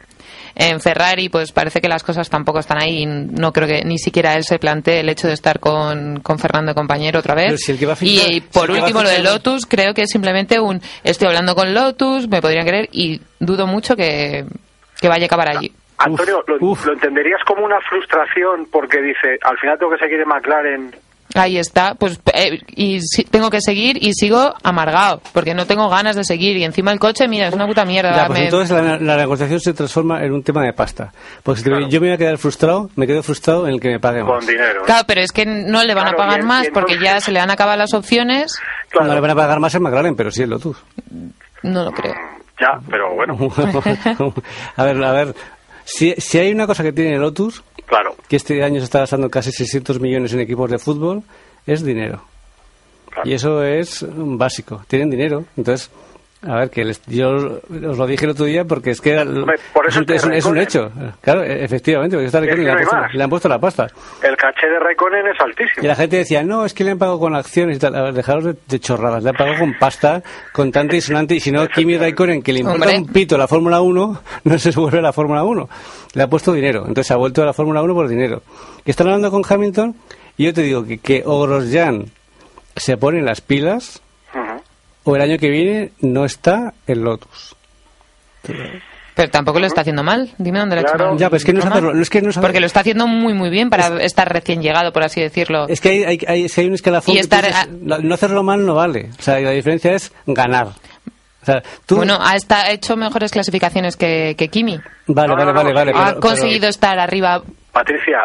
[0.55, 3.03] En Ferrari, pues parece que las cosas tampoco están ahí.
[3.03, 6.39] y No creo que ni siquiera él se plantee el hecho de estar con, con
[6.39, 7.51] Fernando compañero otra vez.
[7.97, 11.53] Si fichar- y, por último, lo de Lotus, creo que es simplemente un estoy hablando
[11.53, 14.45] con Lotus, me podrían querer y dudo mucho que,
[15.01, 15.71] que vaya a acabar allí.
[15.99, 16.85] Antonio, Uf, lo, uf.
[16.85, 20.95] lo entenderías como una frustración porque dice, al final tengo que seguir en McLaren.
[21.35, 25.89] Ahí está, pues eh, y si- tengo que seguir y sigo amargado porque no tengo
[25.89, 28.15] ganas de seguir y encima el coche, mira, es una puta mierda.
[28.15, 31.11] Ya, pues me- entonces la, la negociación se transforma en un tema de pasta.
[31.43, 31.89] Porque si te- Claro.
[31.89, 34.35] yo me voy a quedar frustrado, me quedo frustrado en el que me pague Con
[34.37, 34.47] más.
[34.47, 34.83] dinero.
[34.85, 37.13] Claro, pero es que no le van Claro, a pagar y en- más porque entonces-
[37.13, 38.57] ya se le han acabado las opciones.
[38.89, 39.07] Claro.
[39.07, 40.77] No le van a pagar más en McLaren, pero sí en Lotus.
[41.61, 42.15] No lo creo.
[42.59, 43.37] Ya, pero bueno,
[44.77, 45.35] a ver, a ver.
[45.87, 48.13] Si, si hay una cosa que tiene Lotus, claro.
[48.27, 51.23] que este año se está gastando casi 600 millones en equipos de fútbol,
[51.65, 52.21] es dinero.
[53.09, 53.29] Claro.
[53.29, 54.83] Y eso es básico.
[54.89, 55.45] Tienen dinero.
[55.55, 55.89] Entonces,
[56.43, 59.23] a ver, que les- yo os lo dije el otro día porque es que era-
[59.23, 60.63] Hombre, por eso es, un, es un- es un Raikkonen.
[60.63, 61.11] hecho.
[61.21, 63.13] Claro, e- efectivamente, porque está Raikkonen y que le, han puesto, más.
[63.13, 63.87] le han puesto la pasta.
[64.21, 65.83] El caché de Raikkonen es altísimo.
[65.83, 67.95] Y la gente decía, no, es que le han pagado con acciones y tal.
[67.95, 69.23] A ver, dejaros de, de chorradas.
[69.23, 70.21] Le han pagado con pasta,
[70.53, 71.35] contante y sonante.
[71.35, 72.97] Y si no, Kimi Raikkonen, que le importa Hombre.
[72.99, 75.67] un pito la Fórmula 1, no se vuelve a la Fórmula 1.
[76.13, 76.83] Le ha puesto dinero.
[76.87, 78.43] Entonces ha vuelto a la Fórmula 1 por dinero.
[78.85, 79.95] Que están hablando con Hamilton
[80.37, 82.05] y yo te digo que, que o Grosjean
[82.75, 84.01] se pone las pilas.
[85.07, 87.55] O el año que viene no está en Lotus.
[89.15, 90.29] Pero tampoco lo está haciendo mal.
[90.37, 91.17] Dime dónde lo ha hecho mal.
[91.17, 93.49] Ya, pero es que no es hacerlo- que no Porque lo está haciendo muy, muy
[93.49, 95.67] bien para estar recién llegado, por así decirlo.
[95.67, 97.13] Es que hay, hay, hay- es que hay un escalafón.
[97.13, 99.09] Y que estar tú dices, a- no hacerlo mal no vale.
[99.17, 100.67] O sea, la diferencia es ganar.
[100.67, 102.35] O sea, tú, Bueno, ha
[102.71, 104.79] hecho mejores clasificaciones que, que Kimi.
[105.07, 105.91] Vale, No, vale, no, vale, vale.
[105.95, 107.41] ha pero- conseguido estar arriba.
[107.71, 108.19] Patricia,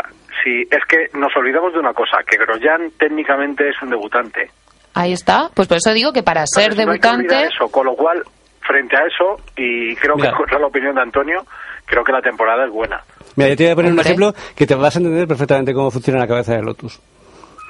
[0.44, 4.50] si es que nos olvidamos de una cosa, que Grosjean técnicamente es un debutante.
[4.94, 5.50] Ahí está.
[5.54, 7.46] Pues por eso digo que para ser Entonces, no hay que debutante.
[7.54, 8.22] eso, con lo cual,
[8.60, 10.30] frente a eso, y creo Mira.
[10.30, 11.44] que contra la opinión de Antonio,
[11.86, 13.02] creo que la temporada es buena.
[13.36, 15.90] Mira, yo te voy a poner un ejemplo que te vas a entender perfectamente cómo
[15.90, 17.00] funciona la cabeza de Lotus.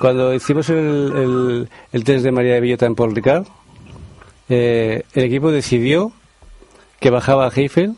[0.01, 3.45] Cuando hicimos el, el, el test de María de Villota en Paul Ricard,
[4.49, 6.13] eh, el equipo decidió
[6.99, 7.95] que bajaba a Heifel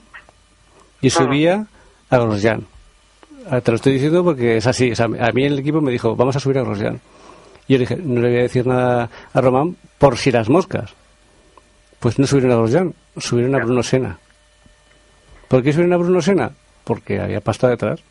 [1.00, 1.66] y subía
[2.10, 2.66] a Grosjean.
[3.50, 4.92] Ah, Te lo estoy diciendo porque es así.
[4.92, 7.00] O sea, a mí el equipo me dijo, vamos a subir a Grosjean.
[7.66, 10.94] Y yo dije, no le voy a decir nada a Román por si las moscas.
[12.00, 14.18] Pues no subieron a Grosjean, subieron a Bruno Sena.
[15.48, 16.50] ¿Por qué subieron a Bruno Sena?
[16.84, 18.02] Porque había pasta detrás.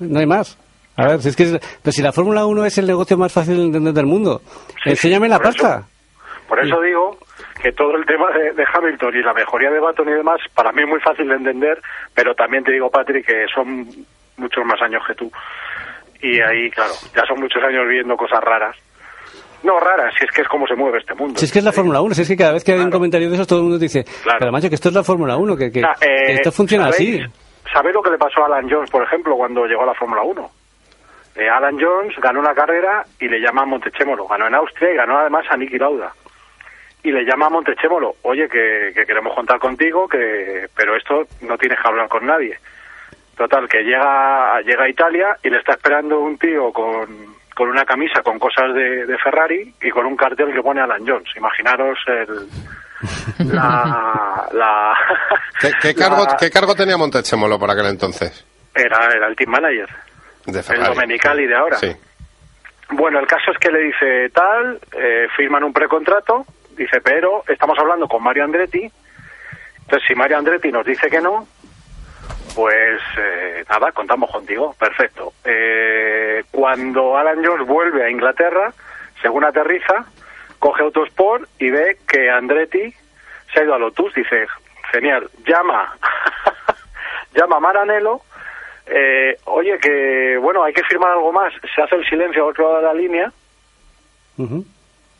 [0.00, 0.58] No hay más.
[0.96, 3.32] A ver, si es que es- pero si la Fórmula 1 es el negocio más
[3.32, 4.40] fácil de entender del mundo,
[4.82, 5.42] Sí, enséñame sí, la eso.
[5.44, 5.86] pasta.
[6.48, 7.18] Por eso digo
[7.62, 10.72] que todo el tema de, de Hamilton y la mejoría de Baton y demás, para
[10.72, 11.80] mí es muy fácil de entender,
[12.14, 13.86] pero también te digo, Patrick, que son
[14.36, 15.30] muchos más años que tú.
[16.22, 18.76] Y ahí, claro, ya son muchos años viendo cosas raras.
[19.62, 21.38] No raras, si es que es como se mueve este mundo.
[21.38, 21.72] Si es que es la.
[21.72, 23.64] Fórmula 1, si es que cada vez que hay un comentario de esos, todo el
[23.64, 24.38] mundo dice, Claro.
[24.38, 26.90] pero macho, que esto es la Fórmula 1, que, que, Ah, eh, que esto funciona
[26.90, 27.32] ¿sabéis- así.
[27.72, 30.22] ¿Sabéis lo que le pasó a Alan Jones, por ejemplo, cuando llegó a la Fórmula
[30.22, 30.50] 1?
[31.34, 34.26] Eh, Alan Jones ganó una carrera y le llama a Montechémolo.
[34.26, 36.12] Ganó en Austria y ganó además a Niki Lauda.
[37.02, 41.58] Y le llama a Montechémolo, oye, que, que queremos contar contigo, que pero esto no
[41.58, 42.56] tienes que hablar con nadie.
[43.36, 47.06] Total, que llega, llega a Italia y le está esperando un tío con,
[47.54, 51.06] con una camisa con cosas de, de Ferrari y con un cartel que pone Alan
[51.06, 51.28] Jones.
[51.36, 52.48] Imaginaros el,
[53.52, 54.48] la...
[54.52, 54.94] la
[55.60, 58.44] ¿Qué, qué cargo, la- ¿Qué cargo tenía Montechemolo por aquel entonces?
[58.74, 59.88] Era, era el team manager,
[60.46, 60.94] De el Ferrari.
[60.94, 61.76] Domenicali de ahora.
[61.76, 61.92] Sí.
[62.90, 67.76] Bueno, el caso es que le dice tal, eh, firman un precontrato, dice, pero estamos
[67.78, 68.88] hablando con Mario Andretti,
[69.80, 71.46] entonces si Mario Andretti nos dice que no,
[72.56, 75.34] pues eh, nada, contamos contigo, perfecto.
[75.44, 78.72] Eh, cuando Alan Jones vuelve a Inglaterra,
[79.20, 80.06] según aterriza,
[80.58, 82.94] coge Autosport y ve que Andretti
[83.52, 84.14] se ha ido a Lotus.
[84.14, 84.46] Dice,
[84.90, 85.94] genial, llama,
[87.34, 88.22] llama a Maranello.
[88.86, 91.52] eh, oye, que bueno, hay que firmar algo más.
[91.74, 93.32] Se hace el silencio al otro lado de la línea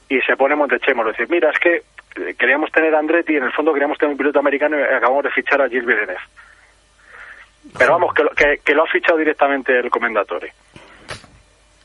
[0.09, 1.11] y se pone Montechemolo.
[1.11, 1.83] Dice, mira, es que
[2.17, 5.25] eh, queríamos tener a Andretti en el fondo queríamos tener un piloto americano y acabamos
[5.25, 6.19] de fichar a Gilles Villeneuve.
[7.79, 10.53] Pero vamos, que lo, que, que lo ha fichado directamente el comendatore.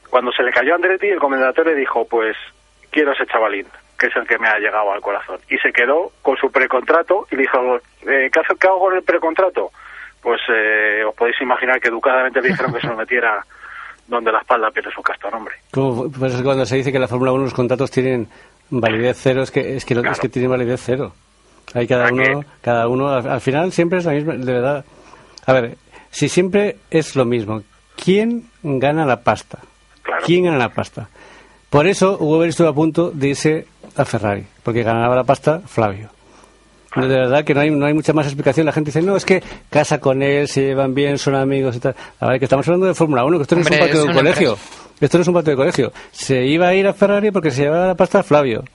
[0.09, 2.35] Cuando se le cayó a Andretti, el comendatore dijo, pues
[2.89, 3.65] quiero ese chavalín,
[3.97, 5.39] que es el que me ha llegado al corazón.
[5.49, 7.77] Y se quedó con su precontrato y dijo,
[8.07, 9.71] eh, ¿qué, hace- qué hago con el precontrato?
[10.21, 13.43] Pues eh, os podéis imaginar que educadamente le dijeron que se lo metiera
[14.07, 15.55] donde la espalda pierde su casto nombre.
[15.71, 18.27] Como, por eso es cuando se dice que en la Fórmula 1 los contratos tienen
[18.69, 21.13] validez cero, es que, es que, lo- es que tienen validez cero.
[21.73, 24.85] Hay cada ¿A uno, cada uno, al, al final siempre es la misma, de verdad.
[25.45, 25.77] A ver,
[26.09, 27.63] si siempre es lo mismo,
[27.95, 29.59] ¿quién gana la pasta?
[30.03, 30.23] Claro.
[30.25, 31.09] ¿Quién gana la pasta?
[31.69, 36.09] Por eso Weber estuvo a punto de irse a Ferrari, porque ganaba la pasta Flavio.
[36.95, 38.65] De verdad que no hay, no hay mucha más explicación.
[38.65, 41.79] La gente dice, no, es que casa con él, se llevan bien, son amigos y
[41.79, 41.95] tal.
[42.19, 44.01] A ver, que estamos hablando de Fórmula 1, que esto no Hombre, es un patio
[44.01, 44.49] de un colegio.
[44.51, 44.71] empresa.
[44.99, 45.93] Esto no es un patio de colegio.
[46.11, 48.65] Se iba a ir a Ferrari porque se llevaba la pasta Flavio.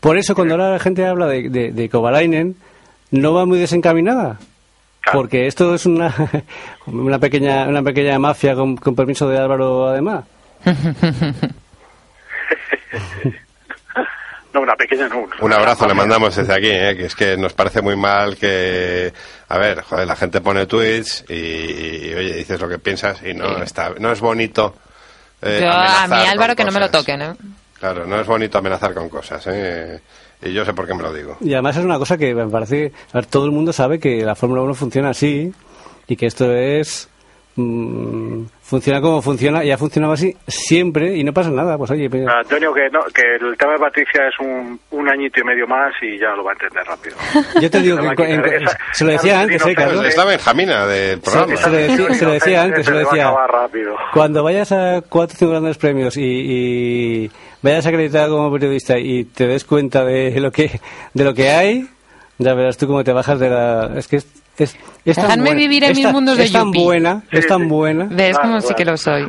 [0.00, 2.56] Por eso cuando ahora la gente habla de, de, de Kovalainen,
[3.10, 4.38] no va muy desencaminada.
[5.10, 5.18] Claro.
[5.20, 6.14] Porque esto es una,
[6.86, 10.24] una pequeña una pequeña mafia con, con permiso de Álvaro además.
[14.54, 15.18] No, una pequeña no.
[15.18, 16.96] una- Un abrazo le mandamos desde aquí, ¿eh?
[16.96, 19.12] que es que nos parece muy mal que,
[19.48, 23.34] a ver, joder, la gente pone tweets y, y, oye, dices lo que piensas y
[23.34, 24.74] no está, no es bonito.
[25.42, 27.32] eh, Yo, a mí, Álvaro, que no me lo toquen, ¿eh?
[27.78, 30.00] Claro, no es bonito amenazar con cosas, ¿eh?
[30.42, 31.36] Y yo sé por qué me lo digo.
[31.40, 34.34] Y además es una cosa que me parece, a todo el mundo sabe que la
[34.34, 35.52] Fórmula 1 funciona así
[36.06, 37.08] y que esto es
[37.62, 41.76] mm, funciona como funciona y ha funcionado así siempre y no pasa nada.
[41.76, 45.40] Pues oye, pues- Antonio, que, no, que el tema de Patricia es un, un añito
[45.40, 47.16] y medio más y ya lo va a entender rápido.
[47.60, 49.74] yo te digo que en- quitar en- esa- se lo decía antes, ¿eh.
[49.74, 50.04] Carlos?
[50.06, 51.56] Es la Benjamina del programa.
[51.56, 53.32] se lo decía- se lo decía antes, se lo decía.
[54.12, 57.30] Cuando vayas a cuatro o cinco grandes premios y, y
[57.62, 60.80] vayas acreditado como periodista y te des cuenta de lo que
[61.14, 61.88] de lo que hay,
[62.38, 63.90] ya verás tú cómo te bajas de la...
[63.96, 64.26] Es que es,
[64.64, 66.84] es, es tan Dejadme buena, vivir en es mis tan- mundos de es tan Yuppie.
[66.84, 68.04] buena, es Sí, tan buena.
[68.10, 69.28] ¿Ves Claro, cómo sí que lo soy?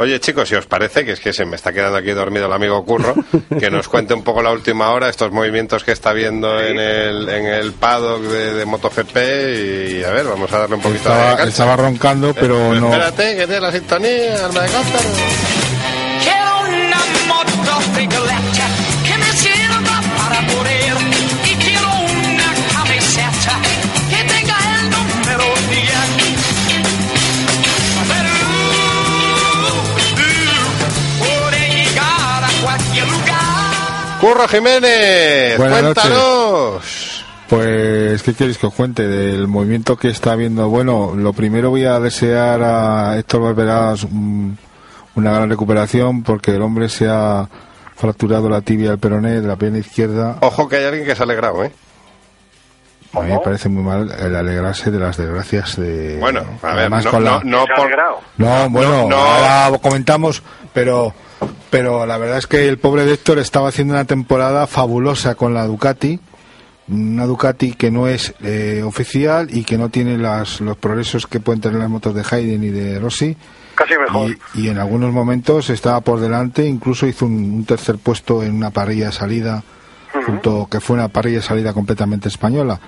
[0.00, 2.52] Oye, chicos, si os parece, que es que se me está quedando aquí dormido el
[2.52, 3.14] amigo Curro,
[3.58, 7.28] que nos cuente un poco la última hora, estos movimientos que está viendo en el,
[7.28, 11.14] en el paddock de, de MotoGP y, a ver, vamos a darle un poquito de
[11.16, 11.48] Estaba, cancha.
[11.50, 12.92] estaba roncando, pero Eh, no.
[12.92, 15.08] Espérate, que tiene la sintonía, alma de cántaro.
[34.28, 37.24] Curro Jiménez, Buenas cuéntanos.
[37.48, 40.68] Pues, ¿qué queréis que os cuente del movimiento que está habiendo?
[40.68, 44.58] Bueno, lo primero voy a desear a Héctor Barberas un-
[45.14, 47.48] una gran recuperación porque el hombre se ha
[47.96, 50.36] fracturado la tibia del peroné de la pierna izquierda.
[50.42, 51.72] Ojo que hay alguien que se ha alegrado, ¿eh?
[53.14, 56.18] A mí me parece muy mal el alegrarse de las desgracias de...
[56.20, 57.90] Bueno, a ver, además no, con la- no, por...
[58.36, 59.16] No, bueno, no.
[59.16, 60.42] ahora comentamos,
[60.74, 61.14] pero
[61.70, 65.66] pero la verdad es que el pobre Héctor estaba haciendo una temporada fabulosa con la
[65.66, 66.20] Ducati,
[66.88, 71.40] una Ducati que no es eh, oficial y que no tiene las, los progresos que
[71.40, 73.36] pueden tener las motos de Hayden y de Rossi.
[73.74, 74.36] Casi mejor.
[74.54, 78.54] Y, y en algunos momentos estaba por delante, incluso hizo un, un tercer puesto en
[78.54, 79.62] una parrilla de salida,
[80.26, 82.80] junto, que fue una parrilla de salida completamente española.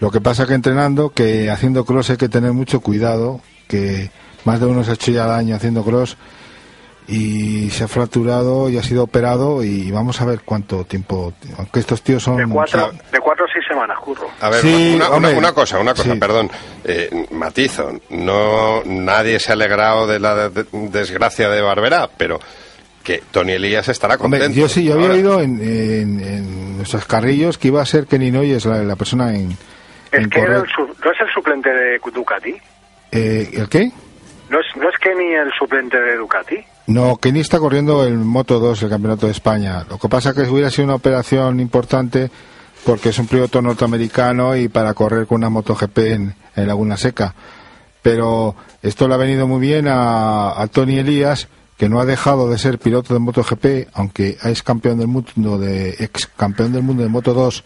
[0.00, 4.10] Lo que pasa que entrenando, que haciendo cross hay que tener mucho cuidado, que
[4.44, 6.16] más de uno se ha hecho ya daño haciendo cross
[7.08, 11.80] y se ha fracturado y ha sido operado y vamos a ver cuánto tiempo, aunque
[11.80, 12.36] estos tíos son...
[12.36, 14.28] De cuatro, de cuatro a seis semanas, curro.
[14.40, 16.18] A ver, Sí, una, una- una cosa, una cosa, Sí.
[16.20, 16.50] perdón.
[16.84, 22.38] Eh, matizo, no, nadie se ha alegrado de la de- desgracia de Barberá, pero
[23.02, 24.60] que Tony Elías estará Hombre, contento.
[24.60, 28.06] yo sí, yo había Ahora, oído en, en, en nuestros carrillos que iba a ser
[28.06, 29.52] Kenny Noyes la, la persona en...
[30.12, 32.54] Es en que era el no es el suplente de Ducati.
[33.12, 33.90] Eh, ¿El qué?
[34.50, 36.56] No es, no es Kenny el suplente de Ducati.
[36.90, 39.84] No, Kenny está corriendo el Moto 2, el Campeonato de España.
[39.88, 42.32] Lo que pasa que hubiera sido una operación importante
[42.84, 47.32] porque es un piloto norteamericano y para correr con una MotoGP en, en Laguna Seca.
[48.02, 52.58] Pero esto le ha venido muy bien a, Tony Elías, que no ha dejado de
[52.58, 57.08] ser piloto de MotoGP, aunque es campeón del mundo de ex campeón del mundo de
[57.08, 57.64] Moto 2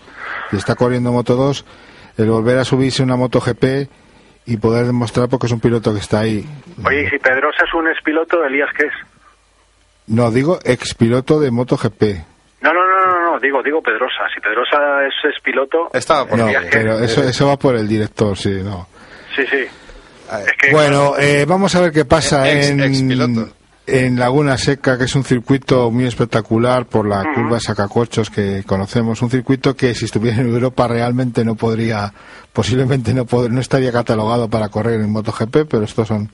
[0.53, 1.65] y está corriendo Moto 2,
[2.19, 3.89] el volver a subirse una MotoGP
[4.45, 6.45] y poder demostrar porque es un piloto que está ahí.
[6.85, 9.14] Oye, si Pedrosa es un expiloto, Elías, ¿qué es?
[10.07, 12.03] No, digo ex piloto de MotoGP.
[12.63, 14.25] No, no, no, digo, digo Pedrosa.
[14.35, 17.87] Si Pedrosa es, es piloto, Estaba por No, que- pero eso, eso va por el
[17.89, 18.89] director, sí, no.
[19.37, 19.59] sí, sí.
[19.67, 23.49] Es que, Bueno, eh, vamos a ver qué pasa Ex- en, expiloto.
[23.87, 28.65] en Laguna Seca, que es un circuito muy espectacular por la curva de sacacorchos que
[28.67, 29.21] conocemos.
[29.21, 32.13] Un circuito que si estuviera en Europa realmente no podría,
[32.55, 36.31] posiblemente no, pod- no estaría catalogado para correr en MotoGP, pero estos son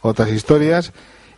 [0.00, 0.92] otras historias.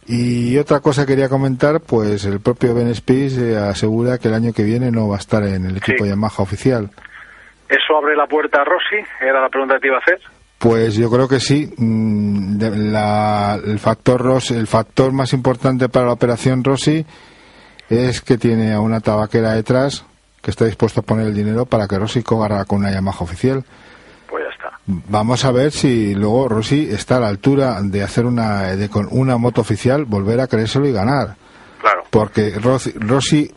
[0.09, 4.35] Y otra cosa que quería comentar, pues el propio Ben Spies eh, asegura que el
[4.35, 6.11] año que viene no va a estar en el equipo Sí.
[6.11, 6.91] Yamaha oficial.
[7.69, 9.05] ¿Eso abre la puerta a Rossi?
[9.21, 10.21] Era la pregunta que te iba a hacer.
[10.59, 11.73] Pues yo creo que sí.
[11.77, 12.59] Mm,
[12.93, 17.05] la- el factor Rossi, el factor más importante para la operación Rossi
[17.91, 20.05] es que tiene a una tabaquera detrás
[20.41, 23.65] que está dispuesto a poner el dinero para que Rossi corra con una Yamaha oficial.
[24.87, 29.09] Vamos a ver si luego Rossi está a la altura de hacer una de con
[29.11, 31.37] una moto oficial volver a creérselo y ganar,
[31.81, 32.05] Claro.
[32.11, 33.51] porque Rossi, Rossi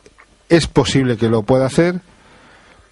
[0.49, 2.01] es posible que lo pueda hacer,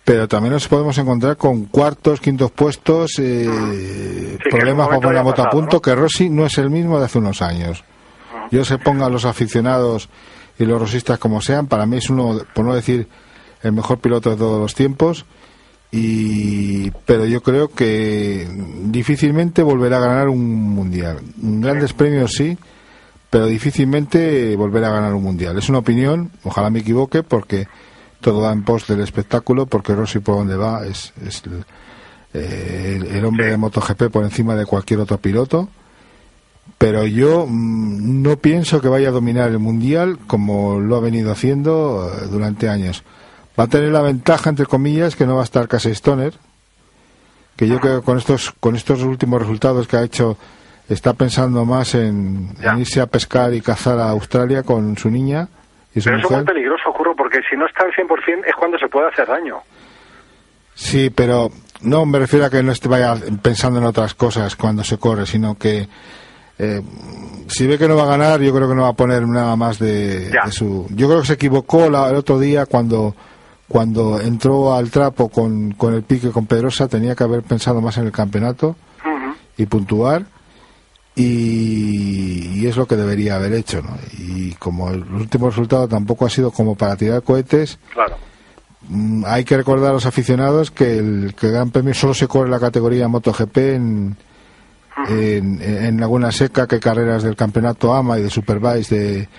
[0.05, 5.41] pero también nos podemos encontrar con cuartos, quintos puestos, eh, Sí, problemas poner la moto
[5.41, 5.81] a punto, ¿no?
[5.81, 7.83] que Rossi no es el mismo de hace unos años.
[8.51, 10.09] Yo se ponga a los aficionados
[10.59, 13.07] y los rosistas como sean, para mí es uno, por no decir
[13.63, 15.25] el mejor piloto de todos los tiempos,
[15.91, 18.47] y pero yo creo que
[18.83, 21.19] difícilmente volverá a ganar un mundial.
[21.37, 22.57] Grandes premios sí,
[23.29, 25.57] pero difícilmente volverá a ganar un mundial.
[25.57, 27.67] Es una opinión, ojalá me equivoque, porque
[28.21, 31.63] todo da en pos del espectáculo, porque Rossi por donde va es, es el,
[32.33, 35.69] eh, el- el hombre de MotoGP por encima de cualquier otro piloto.
[36.77, 41.31] Pero yo mm, no pienso que vaya a dominar el mundial como lo ha venido
[41.31, 43.03] haciendo eh, durante años.
[43.59, 46.33] Va a tener la ventaja, entre comillas, que no va a estar Casey Stoner,
[47.55, 50.37] que yo creo que con estos, con estos últimos resultados que ha hecho,
[50.89, 55.47] está pensando más en, en irse a pescar y cazar a Australia con su niña
[55.95, 56.53] y su Pero eso es muy mujer.
[56.53, 59.57] peligroso, Curro, porque si no está al 100% es cuando se puede hacer daño.
[60.75, 61.49] Sí, pero
[61.81, 65.25] no me refiero a que no esté vaya pensando en otras cosas cuando se corre,
[65.25, 65.87] sino que
[66.59, 66.81] eh,
[67.47, 69.55] si ve que no va a ganar, yo creo que no va a poner nada
[69.55, 70.85] más de, de su.
[70.91, 73.15] Yo creo que se equivocó la- el otro día cuando
[73.67, 77.97] cuando entró al trapo con, con el pique con Pedrosa, tenía que haber pensado más
[77.97, 78.75] en el campeonato
[79.57, 80.25] y puntuar.
[81.15, 83.97] Y, y es lo que debería haber hecho, ¿no?
[84.19, 88.17] Y como el último resultado tampoco ha sido como para tirar cohetes, Claro.
[88.89, 92.27] Mm, hay que recordar a los aficionados que el, que el Gran Premio solo se
[92.27, 94.15] corre la categoría MotoGP en,
[95.09, 99.29] en, en Laguna Seca, que carreras del campeonato AMA y de Superbikes de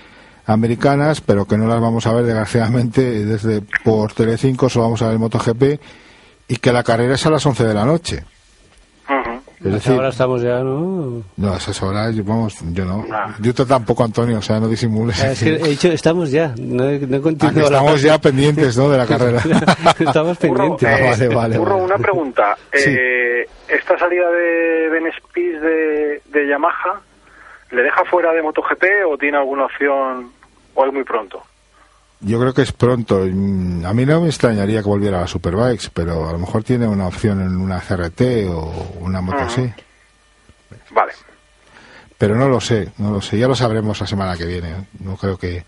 [0.49, 5.09] americanas, pero que no las vamos a ver desgraciadamente desde por Telecinco, solo vamos a
[5.09, 5.81] ver MotoGP
[6.49, 8.25] y que la carrera es a las 11 de la noche.
[9.65, 11.21] Es decir, Ahora estamos ya, ¿no?
[11.37, 13.05] no, a esas horas, yo- vamos, yo no.
[13.13, 13.35] Ah.
[13.41, 15.21] Yo tampoco, Antonio, o sea, no disimules.
[15.21, 16.55] Es que he dicho, estamos ya.
[16.57, 19.43] No, he- no he Ah, estamos ya pendientes, ¿no?, de la carrera.
[19.99, 20.89] estamos pendientes.
[20.89, 21.85] Ah, eh, vale, vale, Curro, vale.
[21.87, 22.57] una pregunta.
[22.73, 22.85] Sí.
[22.87, 27.01] Eh, ¿Esta salida de Ben Spies de, de Yamaha
[27.73, 30.31] le deja fuera de MotoGP o tiene alguna opción
[30.79, 31.43] o es muy pronto?
[32.21, 33.23] Yo creo que es pronto.
[33.23, 33.25] A
[33.95, 37.07] mí no me extrañaría que volviera a las Superbikes, pero a lo mejor tiene una
[37.07, 39.73] opción en una CRT o una moto así.
[40.91, 41.13] Vale.
[42.17, 43.39] Pero no lo sé, no lo sé.
[43.39, 44.87] Ya lo sabremos la semana que viene.
[45.01, 45.65] No creo que,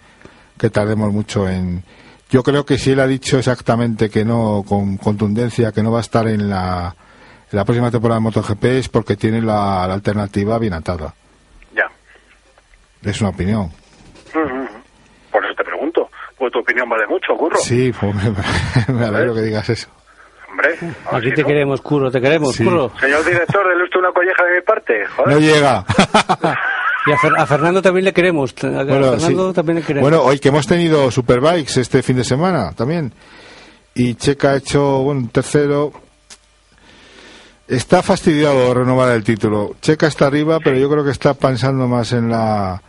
[0.59, 1.85] que tardemos mucho en.
[2.31, 5.99] Yo creo que si él ha dicho exactamente que no, con contundencia, que no va
[5.99, 6.95] a estar en la,
[7.51, 11.15] en la próxima temporada de MotoGP es porque tiene la, la alternativa bien atada.
[11.75, 11.91] Ya.
[13.03, 13.73] Es una opinión.
[14.35, 14.69] Ujú, ujú.
[15.33, 15.65] Por eso te
[16.41, 17.59] Pues tu opinión vale mucho, Curro.
[17.59, 19.89] Sí, pues me, me alegro que digas eso.
[20.51, 20.71] Hombre,
[21.13, 21.47] Aquí si te no.
[21.49, 22.65] queremos, Curro, te queremos, Sí.
[22.65, 22.91] Curro.
[22.99, 25.07] Señor director, dele usted una colleja de mi parte.
[25.07, 25.35] Joder.
[25.35, 25.85] No llega.
[27.07, 28.55] Y a, Fer- a Fernando también le queremos.
[28.63, 29.55] A Bueno, Fernando sí.
[29.55, 30.03] también le queremos.
[30.11, 33.13] Bueno, hoy que hemos tenido Superbikes este fin de semana también.
[33.95, 35.93] Y Checa ha hecho, bueno, un tercero.
[37.69, 39.77] Está fastidiado de renovar el título.
[39.81, 42.83] Checa está arriba, pero yo creo que está pensando más en la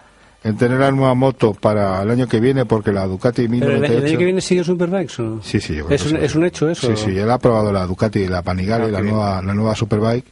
[0.43, 3.75] en tener la nueva moto para el año que viene, porque la Ducati Pero el,
[3.75, 4.07] el 1098...
[4.07, 5.43] año que viene sigue Superbikes o no?
[5.43, 6.25] Sí, sí, yo creo es, que un, sí.
[6.25, 6.95] es un hecho eso.
[6.95, 9.13] Sí, sí, él ha probado la Ducati, la Panigale, Ah, la bien.
[9.13, 10.25] nueva, la nueva Superbike,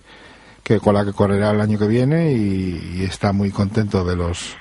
[0.64, 4.16] que con la que correrá el año que viene y, y está muy contento de
[4.16, 4.55] los...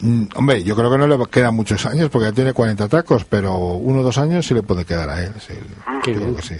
[0.00, 3.24] Mm, hombre, yo creo que no le quedan muchos años porque ya tiene 40 tacos,
[3.24, 5.32] pero uno o dos años sí le puede quedar a él.
[5.38, 5.54] sí,
[6.04, 6.36] Qué yo creo bien.
[6.36, 6.54] que sí.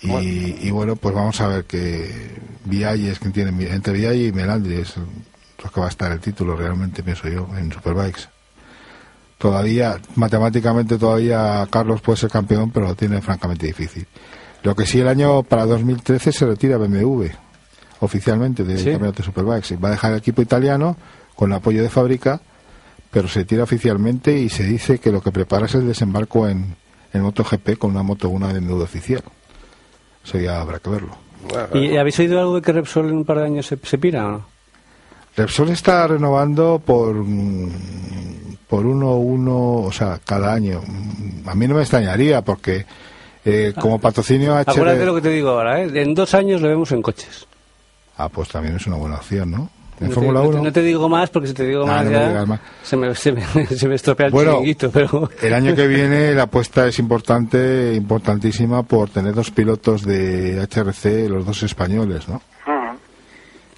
[0.00, 4.32] Y, y bueno, pues vamos a ver que Vialli es quien tiene, entre Vialli y
[4.32, 4.94] Melandri es
[5.62, 8.22] lo que va a estar el título realmente, pienso yo, en Superbikes
[9.38, 14.06] todavía, matemáticamente todavía Carlos puede ser campeón, pero lo tiene francamente difícil.
[14.62, 17.26] Lo que sí el año para 2013 se retira BMW
[18.00, 18.90] oficialmente del Sí.
[18.90, 19.76] campeonato de Superbikes.
[19.82, 20.96] Va a dejar el equipo italiano
[21.36, 22.40] con apoyo de fábrica
[23.10, 26.76] pero se tira oficialmente y se dice que lo que prepara es el desembarco en,
[27.14, 29.22] en MotoGP con una Moto 1 de nudo oficial.
[30.22, 31.16] Eso ya habrá que verlo.
[31.72, 34.26] ¿Y habéis oído algo de que Repsol en un par de años se, se pira
[34.26, 34.46] o no?
[35.38, 37.70] Repsol está renovando por mm,
[38.68, 40.82] por uno uno, o sea, cada año.
[41.46, 42.84] A mí no me extrañaría porque
[43.44, 45.16] eh, como patrocinio Acuérdate lo HR...
[45.22, 45.90] que te digo ahora, ¿eh?
[45.94, 47.46] En dos años lo vemos en coches.
[48.18, 49.70] Ah, pues también es una buena opción, ¿no?
[50.00, 50.62] En No Fórmula no te- 1.
[50.64, 52.60] no te digo más porque si te digo Ah, más no ya más.
[52.84, 55.30] Se, me, se, me, se me estropea el Bueno, chiringuito, pero...
[55.40, 61.28] El año que viene la apuesta es importante, importantísima por tener dos pilotos de HRC,
[61.30, 62.42] los dos españoles, ¿no?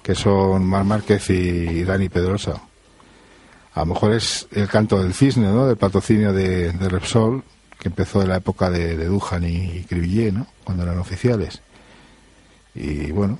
[0.03, 2.61] Que son Mar Márquez y Dani Pedrosa.
[3.73, 5.67] A lo mejor es el canto del cisne, ¿no?
[5.67, 7.43] Del patrocinio de, Repsol,
[7.79, 10.47] que empezó en la época de, de Dujan y, y ¿no?
[10.63, 11.61] Cuando eran oficiales.
[12.75, 13.39] Y bueno,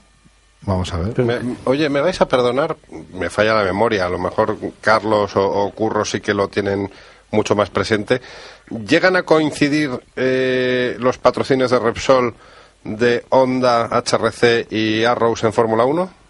[0.62, 1.41] vamos a ver.
[1.66, 2.78] Oye, ¿me vais a perdonar?
[3.14, 4.05] Me falla la memoria.
[4.05, 6.89] A lo mejor Carlos o, o Curro sí que lo tienen
[7.32, 8.22] mucho más presente.
[8.70, 12.36] ¿Llegan a coincidir eh, los patrocinios de Repsol
[12.84, 16.21] de Honda, HRC y Arrows en Fórmula 1?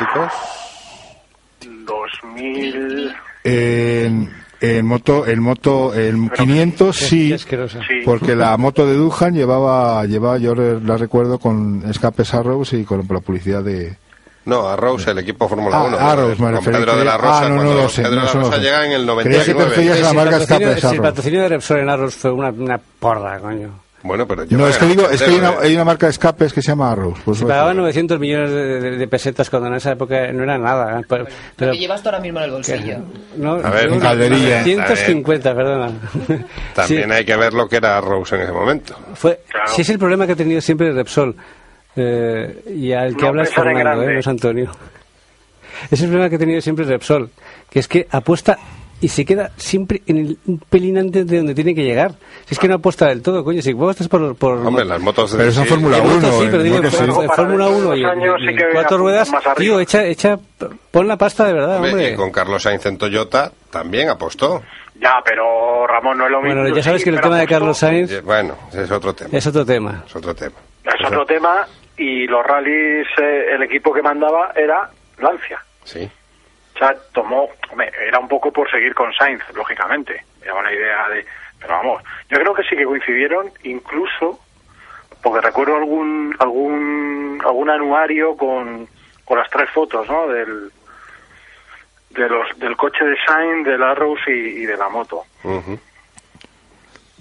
[0.00, 0.32] Chicos.
[1.86, 3.14] 2000.
[3.44, 4.30] En,
[4.60, 7.78] en moto, el moto, el 500 Qué- sí, qué asquerosa.
[7.86, 8.00] Sí.
[8.04, 12.98] porque la moto de Dujan llevaba, llevaba, yo la recuerdo con escapes Arrows y con
[13.08, 13.96] la publicidad de,
[14.46, 15.98] No, Arrows, el equipo Fórmula Ah, 1.
[15.98, 16.78] Arrows, me refería.
[16.80, 17.38] Pedro de la Rosa.
[17.38, 19.22] Ah, no, no cuando lo sé, Pedro no, de la Rosa llega en el Creía
[19.44, 19.64] que te 99.
[19.64, 21.08] referías a la marca patrocinio- Escape si el Arrows.
[21.10, 23.70] patrocinio de Repsol en Arrows fue una, una porra, coño.
[24.02, 25.56] Bueno, pero No, es que digo, es que hay una, eh.
[25.60, 27.18] hay una marca de escapes que se llama Arrows.
[27.22, 27.54] Pues Se bueno.
[27.54, 31.00] pagaban 900 millones de, de- de pesetas cuando en esa época no era nada.
[31.00, 31.04] ¿eh?
[31.06, 32.96] Pero, pero- llevas tú ahora mismo en el bolsillo.
[33.36, 34.64] no, A ver, yo- calderilla.
[34.64, 35.90] 150, perdona.
[36.74, 38.96] También Sí, hay que ver lo que era Arrows en ese momento.
[39.14, 39.70] fue, Claro.
[39.70, 41.36] Si es el problema que ha tenido siempre Repsol.
[41.96, 44.02] Eh, y al que No habla es pensar en Fernando.
[44.04, 44.14] ¿eh?
[44.14, 44.70] no es Antonio.
[45.90, 47.30] Es el problema que ha tenido siempre Repsol.
[47.68, 48.58] Que es que apuesta
[49.00, 52.12] y se queda siempre en el, un pelín antes de donde tiene que llegar.
[52.46, 53.62] Si es que no apuesta del todo, coño.
[53.62, 54.34] Si vos estás por.
[54.36, 56.14] por Hombre, las motos de Pero sí, Fórmula en 1.
[56.16, 56.96] motos sí, pero digo, sí.
[57.34, 60.38] Fórmula dentro de 1 y, y- cuatro ruedas, tío, echa, echa,
[60.90, 62.10] pon la pasta de verdad, Hombre, hombre.
[62.12, 64.62] Y con Carlos Sainz en Toyota también apostó.
[65.00, 66.60] Ya, pero Ramón no es lo mismo.
[66.60, 67.54] Bueno, ya sabes Sí, que el tema de apostó.
[67.58, 69.30] Carlos Sainz Bueno, es otro tema.
[69.32, 70.04] es otro tema.
[70.06, 70.56] Es otro tema.
[70.84, 71.66] Es otro tema.
[71.96, 75.58] Y los rallies, eh, el equipo que mandaba era Lancia.
[75.84, 76.08] Sí.
[77.12, 80.24] Tomó, hombre, era un poco por seguir con Sainz, lógicamente.
[80.42, 81.24] Era una idea de,
[81.58, 84.38] pero vamos, yo creo que sí que coincidieron, incluso,
[85.22, 88.88] porque recuerdo algún, algún, algún anuario con,
[89.24, 90.26] con las tres fotos, ¿no?
[90.28, 90.70] Del,
[92.10, 95.24] de los, del coche de Sainz, del Arrows y, y de la moto.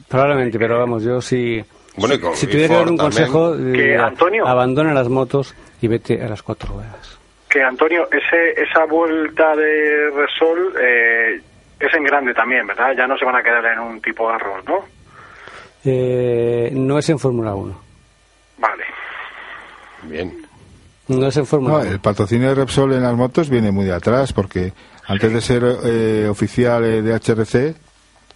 [0.08, 1.64] Probablemente, pero vamos, yo sí.
[1.98, 3.32] Bueno, si, tuviera que dar un también.
[3.32, 4.48] consejo, Que, diría, Antonio.
[4.48, 7.19] abandona las motos y vete a las cuatro ruedas.
[7.50, 11.42] Que Antonio, ese, esa vuelta de Resol eh,
[11.80, 12.92] es en grande también, ¿verdad?
[12.96, 14.86] Ya no se van a quedar en un tipo Arrows, ¿no?
[15.86, 17.82] Eh, no es en Fórmula 1.
[18.58, 18.84] Vale.
[20.04, 20.46] Bien.
[21.08, 21.92] No es en Fórmula No, 1.
[21.92, 24.74] el patrocinio de Repsol en las motos viene muy de atrás porque
[25.08, 27.76] antes de ser eh, oficial eh, de HRC,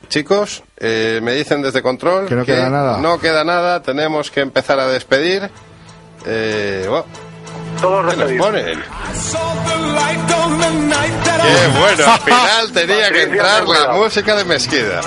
[0.09, 2.97] Chicos, eh, me dicen desde control Que no queda nada.
[2.99, 5.49] No queda nada, tenemos que empezar a despedir.
[6.26, 7.05] Eh, bueno,
[7.84, 8.38] Todos I
[11.43, 15.01] Qué bueno, al final tenía que entrar la música de Mesquida.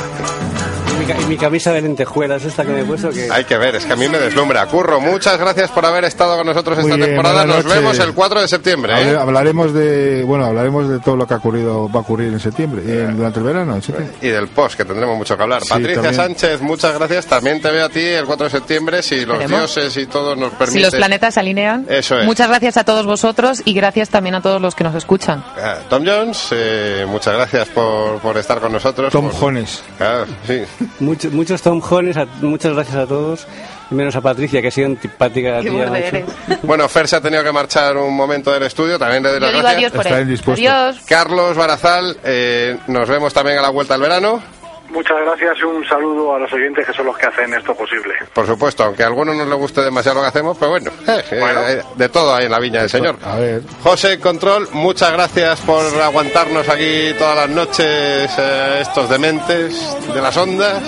[1.06, 3.44] Y mi, ca- y mi camisa de lentejuelas, esta que me he puesto, que Hay
[3.44, 4.66] que ver, es que a mí me deslumbra.
[4.66, 7.44] Curro, muchas gracias por haber estado con nosotros Muy esta bien, temporada.
[7.44, 8.94] Nos vemos el 4 de septiembre.
[9.02, 9.16] ¿eh?
[9.16, 12.82] hablaremos de bueno hablaremos de todo lo que ha ocurrido va a ocurrir en septiembre
[12.86, 14.16] eh, durante el verano en septiembre.
[14.22, 15.62] Y del post, que tendremos mucho que hablar.
[15.62, 16.14] Sí, Patricia también.
[16.14, 17.26] Sánchez, muchas gracias.
[17.26, 20.50] También te veo a ti el 4 de septiembre, si los dioses y todo nos
[20.52, 20.72] permiten.
[20.74, 21.86] Si los planetas se alinean.
[21.88, 22.26] Eso es.
[22.26, 25.44] Muchas gracias a todos vosotros y gracias también a todos los que nos escuchan.
[25.62, 29.12] Ah, Tom Jones, eh, muchas gracias por, por estar con nosotros.
[29.12, 30.62] Tom Por- Jones Claro, sí.
[31.00, 33.46] Muchos, muchos Tom Jones, a- muchas gracias a todos,
[33.90, 35.60] y menos a Patricia, que ha sido antipática.
[35.60, 36.24] Qué tía, eres.
[36.62, 39.52] Bueno, Fer se ha tenido que marchar un momento del estudio, también le doy las
[39.52, 39.74] gracias.
[39.76, 40.40] adiós por Está él.
[40.52, 41.00] Adiós.
[41.06, 44.42] Carlos Barazal, eh, nos vemos también a la vuelta al verano.
[44.90, 48.14] Muchas gracias y un saludo a los oyentes que son los que hacen esto posible.
[48.32, 51.22] Por supuesto, aunque a algunos no les guste demasiado lo que hacemos, pero bueno, eh,
[51.32, 51.68] eh, Bueno.
[51.68, 53.16] eh, de todo hay en la viña del Señor.
[53.24, 59.74] a ver José Control, muchas gracias por aguantarnos aquí todas las noches eh, estos dementes
[60.14, 60.82] de las ondas.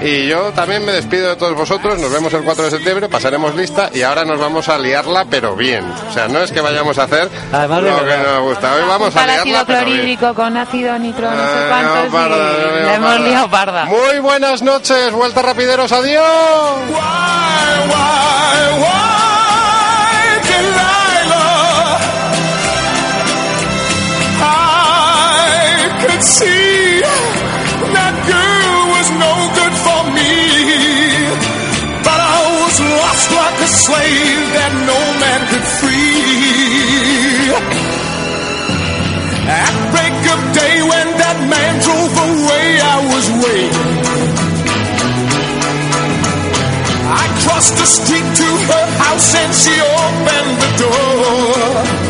[0.00, 1.98] Y yo también me despido de todos vosotros.
[1.98, 5.56] Nos vemos el 4 de septiembre, pasaremos lista y ahora nos vamos a liarla, pero
[5.56, 5.84] bien.
[6.08, 8.74] O sea, no es que vayamos a hacer Además de lo que nos gusta.
[8.74, 9.78] Hoy vamos a ácido liarla, bien.
[9.78, 12.04] clorhídrico con ácido nitro, no sé cuántos.
[12.04, 13.84] no, parda, y no, la hemos liado parda.
[13.86, 16.22] Muy buenas noches, vuelta rapideros, adiós.
[16.88, 16.94] Why,
[17.88, 19.27] why, why,
[33.88, 36.28] slave that no man could free.
[39.48, 43.88] At break of day when that man drove away, I was waiting.
[47.22, 49.74] I crossed the street to her house and she
[50.04, 52.07] opened the door.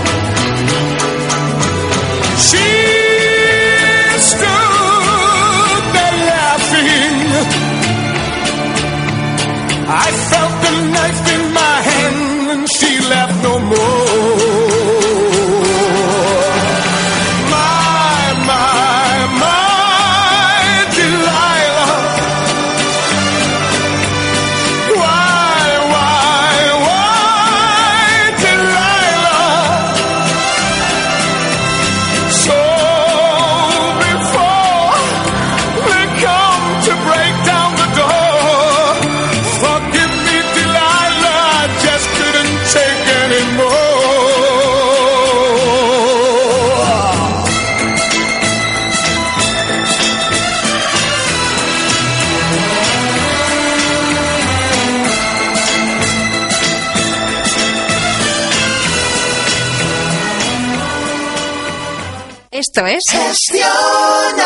[62.88, 64.44] Es Gestiona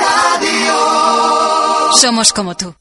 [0.00, 1.92] Radio.
[2.00, 2.74] Somos como tú.